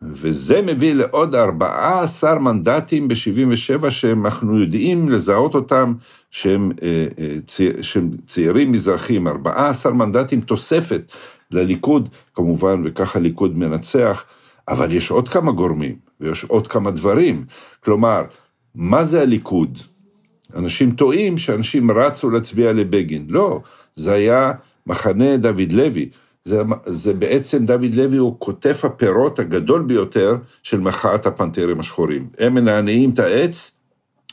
וזה 0.02 0.62
מביא 0.62 0.94
לעוד 0.94 1.34
14 1.34 2.38
מנדטים 2.38 3.08
ב-77 3.08 3.90
שאנחנו 3.90 4.60
יודעים 4.60 5.08
לזהות 5.08 5.54
אותם 5.54 5.94
שהם, 6.30 6.72
אה, 6.82 7.06
אה, 7.18 7.72
שהם 7.82 8.10
צעירים 8.26 8.72
מזרחים, 8.72 9.28
14 9.28 9.92
מנדטים 9.92 10.40
תוספת 10.40 11.12
לליכוד, 11.50 12.08
כמובן, 12.34 12.82
וככה 12.84 13.18
ליכוד 13.18 13.58
מנצח, 13.58 14.24
אבל 14.68 14.92
יש 14.92 15.10
עוד 15.10 15.28
כמה 15.28 15.52
גורמים 15.52 15.96
ויש 16.20 16.44
עוד 16.44 16.68
כמה 16.68 16.90
דברים. 16.90 17.44
כלומר, 17.84 18.24
מה 18.74 19.04
זה 19.04 19.22
הליכוד? 19.22 19.78
אנשים 20.56 20.90
טועים 20.90 21.38
שאנשים 21.38 21.90
רצו 21.90 22.30
להצביע 22.30 22.72
לבגין. 22.72 23.26
לא, 23.28 23.60
זה 23.94 24.12
היה 24.12 24.52
מחנה 24.86 25.36
דוד 25.36 25.72
לוי. 25.72 26.08
זה, 26.44 26.62
זה 26.86 27.12
בעצם 27.12 27.66
דוד 27.66 27.94
לוי 27.94 28.16
הוא 28.16 28.36
כותף 28.38 28.84
הפירות 28.84 29.38
הגדול 29.38 29.82
ביותר 29.82 30.36
של 30.62 30.80
מחאת 30.80 31.26
הפנתרים 31.26 31.80
השחורים. 31.80 32.28
הם 32.38 32.54
מנענעים 32.54 33.10
את 33.10 33.18
העץ 33.18 33.72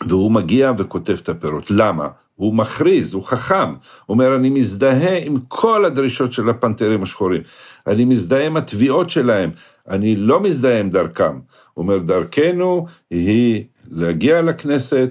והוא 0.07 0.31
מגיע 0.31 0.71
וכותב 0.77 1.17
את 1.23 1.29
הפירות. 1.29 1.71
למה? 1.71 2.07
הוא 2.35 2.53
מכריז, 2.53 3.13
הוא 3.13 3.23
חכם, 3.23 3.73
אומר, 4.09 4.35
אני 4.35 4.49
מזדהה 4.49 5.17
עם 5.17 5.37
כל 5.47 5.85
הדרישות 5.85 6.33
של 6.33 6.49
הפנתרים 6.49 7.03
השחורים, 7.03 7.41
אני 7.87 8.05
מזדהה 8.05 8.45
עם 8.45 8.57
התביעות 8.57 9.09
שלהם, 9.09 9.49
אני 9.89 10.15
לא 10.15 10.39
מזדהה 10.39 10.79
עם 10.79 10.89
דרכם. 10.89 11.39
הוא 11.73 11.83
אומר, 11.83 11.97
דרכנו 11.97 12.85
היא 13.09 13.63
להגיע 13.91 14.41
לכנסת, 14.41 15.09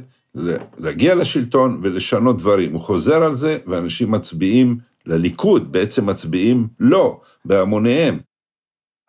להגיע 0.79 1.15
לשלטון 1.15 1.81
ולשנות 1.83 2.39
דברים. 2.39 2.73
הוא 2.73 2.81
חוזר 2.81 3.23
על 3.23 3.35
זה, 3.35 3.59
ואנשים 3.67 4.11
מצביעים 4.11 4.79
לליכוד, 5.07 5.73
בעצם 5.73 6.07
מצביעים 6.07 6.69
לא, 6.81 7.21
בהמוניהם. 7.45 8.19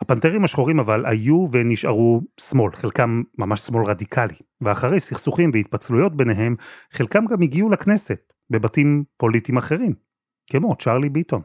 הפנתרים 0.01 0.43
השחורים 0.43 0.79
אבל 0.79 1.05
היו 1.05 1.45
ונשארו 1.51 2.21
שמאל, 2.39 2.71
חלקם 2.71 3.21
ממש 3.37 3.59
שמאל 3.59 3.85
רדיקלי, 3.85 4.35
ואחרי 4.61 4.99
סכסוכים 4.99 5.51
והתפצלויות 5.53 6.15
ביניהם, 6.15 6.55
חלקם 6.91 7.25
גם 7.25 7.41
הגיעו 7.41 7.69
לכנסת, 7.69 8.33
בבתים 8.49 9.03
פוליטיים 9.17 9.57
אחרים, 9.57 9.93
כמו 10.49 10.75
צ'רלי 10.75 11.09
ביטון. 11.09 11.41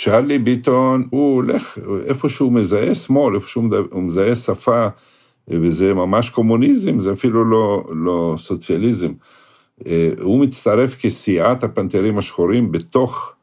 צ'רלי 0.00 0.38
ביטון, 0.38 1.08
הוא 1.10 1.34
הולך, 1.34 1.78
איפה 2.06 2.28
שהוא 2.28 2.52
מזהה 2.52 2.94
שמאל, 2.94 3.34
איפה 3.34 3.48
שהוא 3.48 3.64
מזהה 3.94 4.34
שפה, 4.34 4.88
וזה 5.48 5.94
ממש 5.94 6.30
קומוניזם, 6.30 7.00
זה 7.00 7.12
אפילו 7.12 7.44
לא, 7.44 7.84
לא 7.90 8.34
סוציאליזם. 8.36 9.12
אה, 9.86 10.10
הוא 10.20 10.40
מצטרף 10.40 10.96
כסיעת 11.00 11.64
הפנתרים 11.64 12.18
השחורים 12.18 12.72
בתוך 12.72 13.34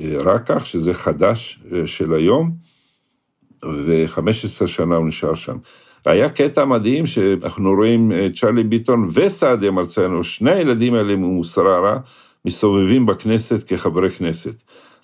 רקח, 0.00 0.64
שזה 0.64 0.94
חדש 0.94 1.60
אה, 1.72 1.86
של 1.86 2.14
היום, 2.14 2.50
ו-15 3.64 4.66
שנה 4.66 4.96
הוא 4.96 5.06
נשאר 5.06 5.34
שם. 5.34 5.56
היה 6.06 6.28
קטע 6.30 6.64
מדהים 6.64 7.06
שאנחנו 7.06 7.74
רואים 7.74 8.12
צ'רלי 8.34 8.64
ביטון 8.64 9.08
וסעדיה 9.14 9.70
מרצנו, 9.70 10.24
שני 10.24 10.50
הילדים 10.50 10.94
האלה 10.94 11.16
ממוסררה, 11.16 11.98
מסתובבים 12.44 13.06
בכנסת 13.06 13.64
כחברי 13.66 14.10
כנסת. 14.10 14.54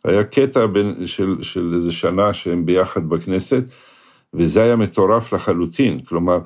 היה 0.05 0.25
קטע 0.25 0.67
בין, 0.67 1.07
של, 1.07 1.37
של 1.43 1.73
איזה 1.75 1.93
שנה 1.93 2.35
שהם 2.35 2.67
ביחד 2.67 3.09
בכנסת, 3.09 3.65
וזה 4.35 4.63
היה 4.63 4.77
מטורף 4.77 5.33
לחלוטין. 5.33 6.01
כלומר, 6.01 6.39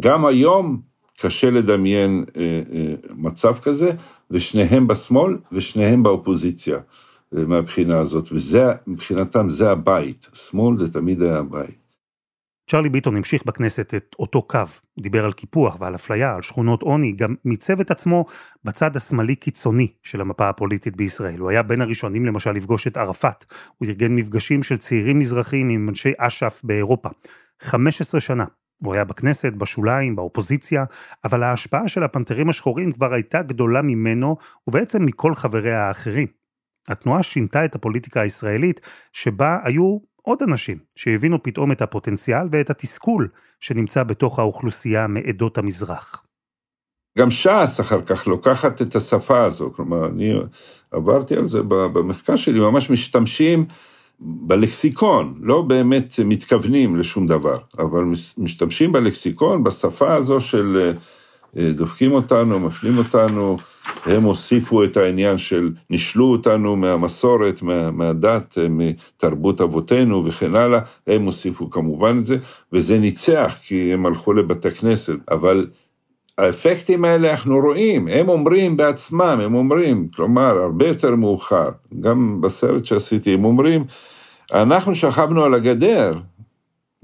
גם 0.00 0.26
היום 0.26 0.80
קשה 1.18 1.50
לדמיין 1.50 2.24
אה, 2.36 2.42
אה, 2.72 2.94
מצב 3.10 3.58
כזה, 3.58 3.90
ושניהם 4.30 4.86
בשמאל 4.86 5.36
ושניהם 5.52 6.02
באופוזיציה. 6.02 6.78
מהבחינה 7.32 7.98
הזאת, 7.98 8.32
וזה, 8.32 8.64
מבחינתם 8.86 9.50
זה 9.50 9.70
הבית, 9.70 10.28
שמאל 10.34 10.78
זה 10.78 10.92
תמיד 10.92 11.22
היה 11.22 11.38
הבית. 11.38 11.79
צ'רלי 12.70 12.88
ביטון 12.88 13.16
המשיך 13.16 13.44
בכנסת 13.44 13.94
את 13.94 14.14
אותו 14.18 14.42
קו, 14.42 14.58
דיבר 15.00 15.24
על 15.24 15.32
קיפוח 15.32 15.76
ועל 15.80 15.94
אפליה, 15.94 16.34
על 16.34 16.42
שכונות 16.42 16.82
עוני, 16.82 17.12
גם 17.12 17.34
מיצב 17.44 17.80
את 17.80 17.90
עצמו 17.90 18.24
בצד 18.64 18.96
השמאלי 18.96 19.36
קיצוני 19.36 19.92
של 20.02 20.20
המפה 20.20 20.48
הפוליטית 20.48 20.96
בישראל. 20.96 21.38
הוא 21.40 21.50
היה 21.50 21.62
בין 21.62 21.80
הראשונים 21.80 22.26
למשל 22.26 22.52
לפגוש 22.52 22.86
את 22.86 22.96
ערפאת, 22.96 23.44
הוא 23.78 23.88
ארגן 23.88 24.14
מפגשים 24.14 24.62
של 24.62 24.76
צעירים 24.76 25.18
מזרחים 25.18 25.68
עם 25.68 25.88
אנשי 25.88 26.12
אש"ף 26.18 26.60
באירופה. 26.64 27.08
15 27.62 28.20
שנה. 28.20 28.44
הוא 28.84 28.94
היה 28.94 29.04
בכנסת, 29.04 29.52
בשוליים, 29.52 30.16
באופוזיציה, 30.16 30.84
אבל 31.24 31.42
ההשפעה 31.42 31.88
של 31.88 32.02
הפנתרים 32.02 32.50
השחורים 32.50 32.92
כבר 32.92 33.12
הייתה 33.12 33.42
גדולה 33.42 33.82
ממנו, 33.82 34.36
ובעצם 34.66 35.06
מכל 35.06 35.34
חבריה 35.34 35.88
האחרים. 35.88 36.26
התנועה 36.88 37.22
שינתה 37.22 37.64
את 37.64 37.74
הפוליטיקה 37.74 38.20
הישראלית, 38.20 38.80
שבה 39.12 39.58
היו 39.64 39.98
עוד 40.30 40.42
אנשים 40.42 40.78
שהבינו 40.96 41.42
פתאום 41.42 41.72
את 41.72 41.82
הפוטנציאל 41.82 42.48
ואת 42.50 42.70
התסכול 42.70 43.28
שנמצא 43.60 44.02
בתוך 44.02 44.38
האוכלוסייה 44.38 45.06
מעדות 45.06 45.58
המזרח. 45.58 46.24
גם 47.18 47.30
ש"ס 47.30 47.80
אחר 47.80 48.02
כך 48.02 48.26
לוקחת 48.26 48.82
את 48.82 48.96
השפה 48.96 49.44
הזו, 49.44 49.72
כלומר, 49.76 50.06
אני 50.06 50.32
עברתי 50.90 51.34
על 51.36 51.46
זה 51.46 51.62
במחקר 51.62 52.36
שלי, 52.36 52.60
ממש 52.60 52.90
משתמשים 52.90 53.64
בלקסיקון, 54.20 55.40
לא 55.42 55.62
באמת 55.62 56.20
מתכוונים 56.24 56.96
לשום 56.96 57.26
דבר, 57.26 57.58
אבל 57.78 58.04
משתמשים 58.38 58.92
בלקסיקון, 58.92 59.64
בשפה 59.64 60.14
הזו 60.14 60.40
של 60.40 60.76
אה, 60.80 61.00
דופקים 61.56 62.12
אותנו, 62.12 62.60
מפלים 62.60 62.98
אותנו, 62.98 63.56
הם 64.06 64.22
הוסיפו 64.22 64.84
את 64.84 64.96
העניין 64.96 65.38
של 65.38 65.70
נישלו 65.90 66.32
אותנו 66.32 66.76
מהמסורת, 66.76 67.62
מה, 67.62 67.90
מהדת, 67.90 68.58
אה, 68.58 68.66
מתרבות 68.68 69.60
אבותינו 69.60 70.24
וכן 70.26 70.54
הלאה, 70.54 70.80
הם 71.06 71.22
הוסיפו 71.22 71.70
כמובן 71.70 72.18
את 72.18 72.26
זה, 72.26 72.36
וזה 72.72 72.98
ניצח 72.98 73.56
כי 73.62 73.92
הם 73.92 74.06
הלכו 74.06 74.32
לבתי 74.32 74.70
כנסת, 74.70 75.16
אבל 75.30 75.66
האפקטים 76.38 77.04
האלה 77.04 77.30
אנחנו 77.30 77.58
רואים, 77.58 78.08
הם 78.08 78.28
אומרים 78.28 78.76
בעצמם, 78.76 79.40
הם 79.44 79.54
אומרים, 79.54 80.08
כלומר, 80.16 80.58
הרבה 80.62 80.88
יותר 80.88 81.14
מאוחר, 81.14 81.68
גם 82.00 82.40
בסרט 82.40 82.84
שעשיתי, 82.84 83.34
הם 83.34 83.44
אומרים, 83.44 83.84
אנחנו 84.52 84.94
שכבנו 84.94 85.44
על 85.44 85.54
הגדר 85.54 86.12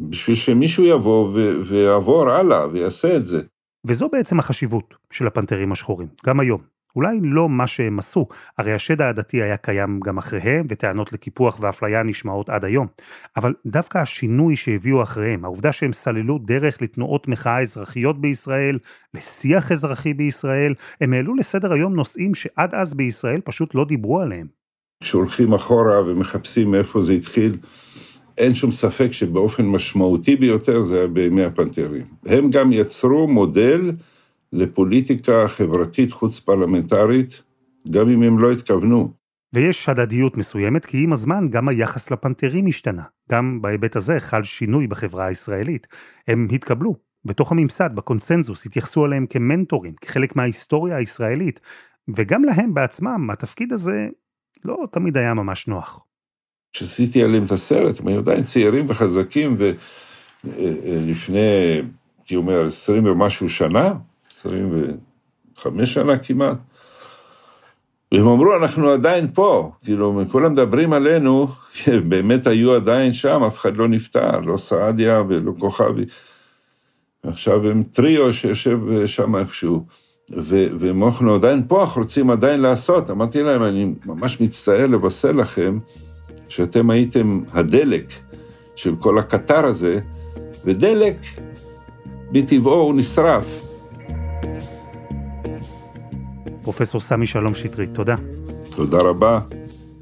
בשביל 0.00 0.36
שמישהו 0.36 0.84
יבוא 0.84 1.30
ויעבור 1.68 2.30
הלאה 2.30 2.66
ויעשה 2.72 3.16
את 3.16 3.24
זה. 3.24 3.40
וזו 3.86 4.08
בעצם 4.08 4.38
החשיבות 4.38 4.94
של 5.10 5.26
הפנתרים 5.26 5.72
השחורים, 5.72 6.08
גם 6.26 6.40
היום. 6.40 6.60
אולי 6.96 7.20
לא 7.22 7.48
מה 7.48 7.66
שהם 7.66 7.98
עשו, 7.98 8.26
הרי 8.58 8.72
השד 8.72 9.00
העדתי 9.00 9.42
היה 9.42 9.56
קיים 9.56 10.00
גם 10.04 10.18
אחריהם, 10.18 10.66
וטענות 10.68 11.12
לקיפוח 11.12 11.58
ואפליה 11.60 12.02
נשמעות 12.02 12.50
עד 12.50 12.64
היום. 12.64 12.86
אבל 13.36 13.54
דווקא 13.66 13.98
השינוי 13.98 14.56
שהביאו 14.56 15.02
אחריהם, 15.02 15.44
העובדה 15.44 15.72
שהם 15.72 15.92
סללו 15.92 16.38
דרך 16.38 16.82
לתנועות 16.82 17.28
מחאה 17.28 17.60
אזרחיות 17.60 18.20
בישראל, 18.20 18.78
לשיח 19.14 19.72
אזרחי 19.72 20.14
בישראל, 20.14 20.74
הם 21.00 21.12
העלו 21.12 21.34
לסדר 21.34 21.72
היום 21.72 21.94
נושאים 21.94 22.34
שעד 22.34 22.74
אז 22.74 22.94
בישראל 22.94 23.40
פשוט 23.40 23.74
לא 23.74 23.84
דיברו 23.84 24.20
עליהם. 24.20 24.46
כשהולכים 25.02 25.54
אחורה 25.54 26.00
ומחפשים 26.00 26.70
מאיפה 26.70 27.00
זה 27.00 27.12
התחיל, 27.12 27.58
אין 28.38 28.54
שום 28.54 28.72
ספק 28.72 29.12
שבאופן 29.12 29.66
משמעותי 29.66 30.36
ביותר 30.36 30.82
זה 30.82 30.98
היה 30.98 31.06
בימי 31.06 31.44
הפנתרים. 31.44 32.04
הם 32.26 32.50
גם 32.50 32.72
יצרו 32.72 33.28
מודל 33.28 33.92
לפוליטיקה 34.52 35.48
חברתית 35.48 36.12
חוץ 36.12 36.38
פרלמנטרית, 36.38 37.42
גם 37.90 38.10
אם 38.10 38.22
הם 38.22 38.38
לא 38.38 38.52
התכוונו. 38.52 39.12
ויש 39.54 39.88
הדדיות 39.88 40.36
מסוימת, 40.36 40.84
כי 40.84 41.04
עם 41.04 41.12
הזמן 41.12 41.48
גם 41.50 41.68
היחס 41.68 42.10
לפנתרים 42.10 42.66
השתנה. 42.66 43.02
גם 43.30 43.62
בהיבט 43.62 43.96
הזה 43.96 44.20
חל 44.20 44.42
שינוי 44.42 44.86
בחברה 44.86 45.26
הישראלית. 45.26 45.86
הם 46.28 46.46
התקבלו. 46.54 46.94
בתוך 47.24 47.52
הממסד, 47.52 47.90
בקונסנזוס, 47.94 48.66
התייחסו 48.66 49.06
אליהם 49.06 49.26
כמנטורים, 49.26 49.94
כחלק 50.00 50.36
מההיסטוריה 50.36 50.96
הישראלית, 50.96 51.60
וגם 52.16 52.44
להם 52.44 52.74
בעצמם, 52.74 53.30
התפקיד 53.32 53.72
הזה 53.72 54.08
לא 54.64 54.86
תמיד 54.92 55.16
היה 55.16 55.34
ממש 55.34 55.68
נוח. 55.68 56.04
כשעשיתי 56.76 57.22
עליהם 57.22 57.44
את 57.44 57.52
הסרט, 57.52 58.00
הם 58.00 58.08
היו 58.08 58.18
עדיין 58.18 58.42
צעירים 58.42 58.86
וחזקים, 58.88 59.56
ולפני, 60.44 61.40
הייתי 62.18 62.36
אומר, 62.36 62.66
עשרים 62.66 63.06
ומשהו 63.06 63.48
שנה, 63.48 63.94
25 64.30 65.94
שנה 65.94 66.18
כמעט. 66.18 66.56
והם 68.12 68.26
אמרו, 68.26 68.56
אנחנו 68.56 68.90
עדיין 68.90 69.28
פה, 69.34 69.72
כאילו, 69.84 70.22
כולם 70.30 70.52
מדברים 70.52 70.92
עלינו, 70.92 71.48
באמת 72.08 72.46
היו 72.46 72.74
עדיין 72.74 73.12
שם, 73.12 73.42
אף 73.46 73.58
אחד 73.58 73.76
לא 73.76 73.88
נפטר, 73.88 74.40
לא 74.40 74.56
סעדיה 74.56 75.22
ולא 75.28 75.52
כוכבי. 75.58 76.04
עכשיו 77.22 77.70
הם 77.70 77.82
טריו 77.82 78.32
שיושב 78.32 78.78
שם 79.06 79.36
איפשהו, 79.36 79.86
ואנחנו 80.78 81.34
עדיין 81.34 81.62
פה, 81.68 81.80
אנחנו 81.80 82.02
רוצים 82.02 82.30
עדיין 82.30 82.60
לעשות. 82.60 83.10
אמרתי 83.10 83.42
להם, 83.42 83.62
אני 83.62 83.94
ממש 84.06 84.40
מצטער 84.40 84.86
לבשר 84.86 85.32
לכם 85.32 85.78
שאתם 86.48 86.90
הייתם 86.90 87.40
הדלק 87.52 88.12
של 88.76 88.94
כל 89.00 89.18
הקטר 89.18 89.66
הזה, 89.66 89.98
ודלק, 90.64 91.16
מטבעו 92.32 92.74
הוא 92.74 92.94
נשרף. 92.94 93.44
פרופסור 96.62 97.00
סמי 97.00 97.26
שלום 97.26 97.54
שטרית, 97.54 97.94
תודה. 97.94 98.16
תודה 98.70 98.98
רבה. 98.98 99.40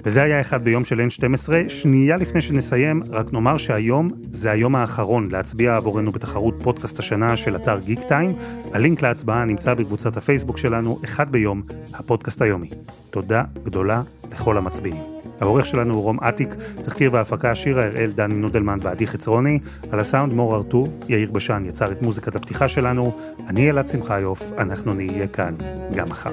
וזה 0.05 0.23
היה 0.23 0.41
אחד 0.41 0.65
ביום 0.65 0.85
של 0.85 1.01
N12. 1.01 1.69
שנייה 1.69 2.17
לפני 2.17 2.41
שנסיים, 2.41 3.03
רק 3.11 3.33
נאמר 3.33 3.57
שהיום 3.57 4.11
זה 4.31 4.51
היום 4.51 4.77
האחרון 4.77 5.29
להצביע 5.33 5.77
עבורנו 5.77 6.13
בתחרות 6.13 6.55
פודקאסט 6.63 6.99
השנה 6.99 7.37
של 7.37 7.57
אתר 7.57 7.79
גיק 7.85 8.03
טיים. 8.03 8.35
הלינק 8.73 9.03
להצבעה 9.03 9.45
נמצא 9.45 9.75
בקבוצת 9.75 10.17
הפייסבוק 10.17 10.59
שלנו, 10.59 11.01
אחד 11.05 11.33
ביום, 11.33 11.63
הפודקאסט 11.95 12.43
היומי. 12.43 12.71
תודה 13.11 13.45
גדולה 13.65 14.03
לכל 14.33 14.57
המצביעים. 14.57 15.14
העורך 15.41 15.67
שלנו 15.67 15.95
הוא 15.95 16.03
רום 16.03 16.19
אטיק, 16.21 16.55
תחקיר 16.83 17.13
והפקה 17.13 17.55
שירה 17.55 17.87
הראל, 17.87 18.11
דני 18.15 18.35
נודלמן 18.35 18.79
ועדי 18.83 19.07
חצרוני, 19.07 19.59
על 19.91 20.01
הסאונד 20.01 20.33
מור 20.33 20.55
הרטוב, 20.55 21.01
יאיר 21.09 21.31
בשן 21.31 21.65
יצר 21.67 21.93
את 21.93 22.03
מוזיקת 22.03 22.37
הפתיחה 22.37 22.69
שלנו, 22.69 23.17
אני 23.49 23.71
אלעד 23.71 23.89
שמחיוף, 23.89 24.53
אנחנו 24.59 24.95
נהיה 24.95 25.27
כאן 25.27 25.55
גם 25.95 26.09
מחר. 26.09 26.33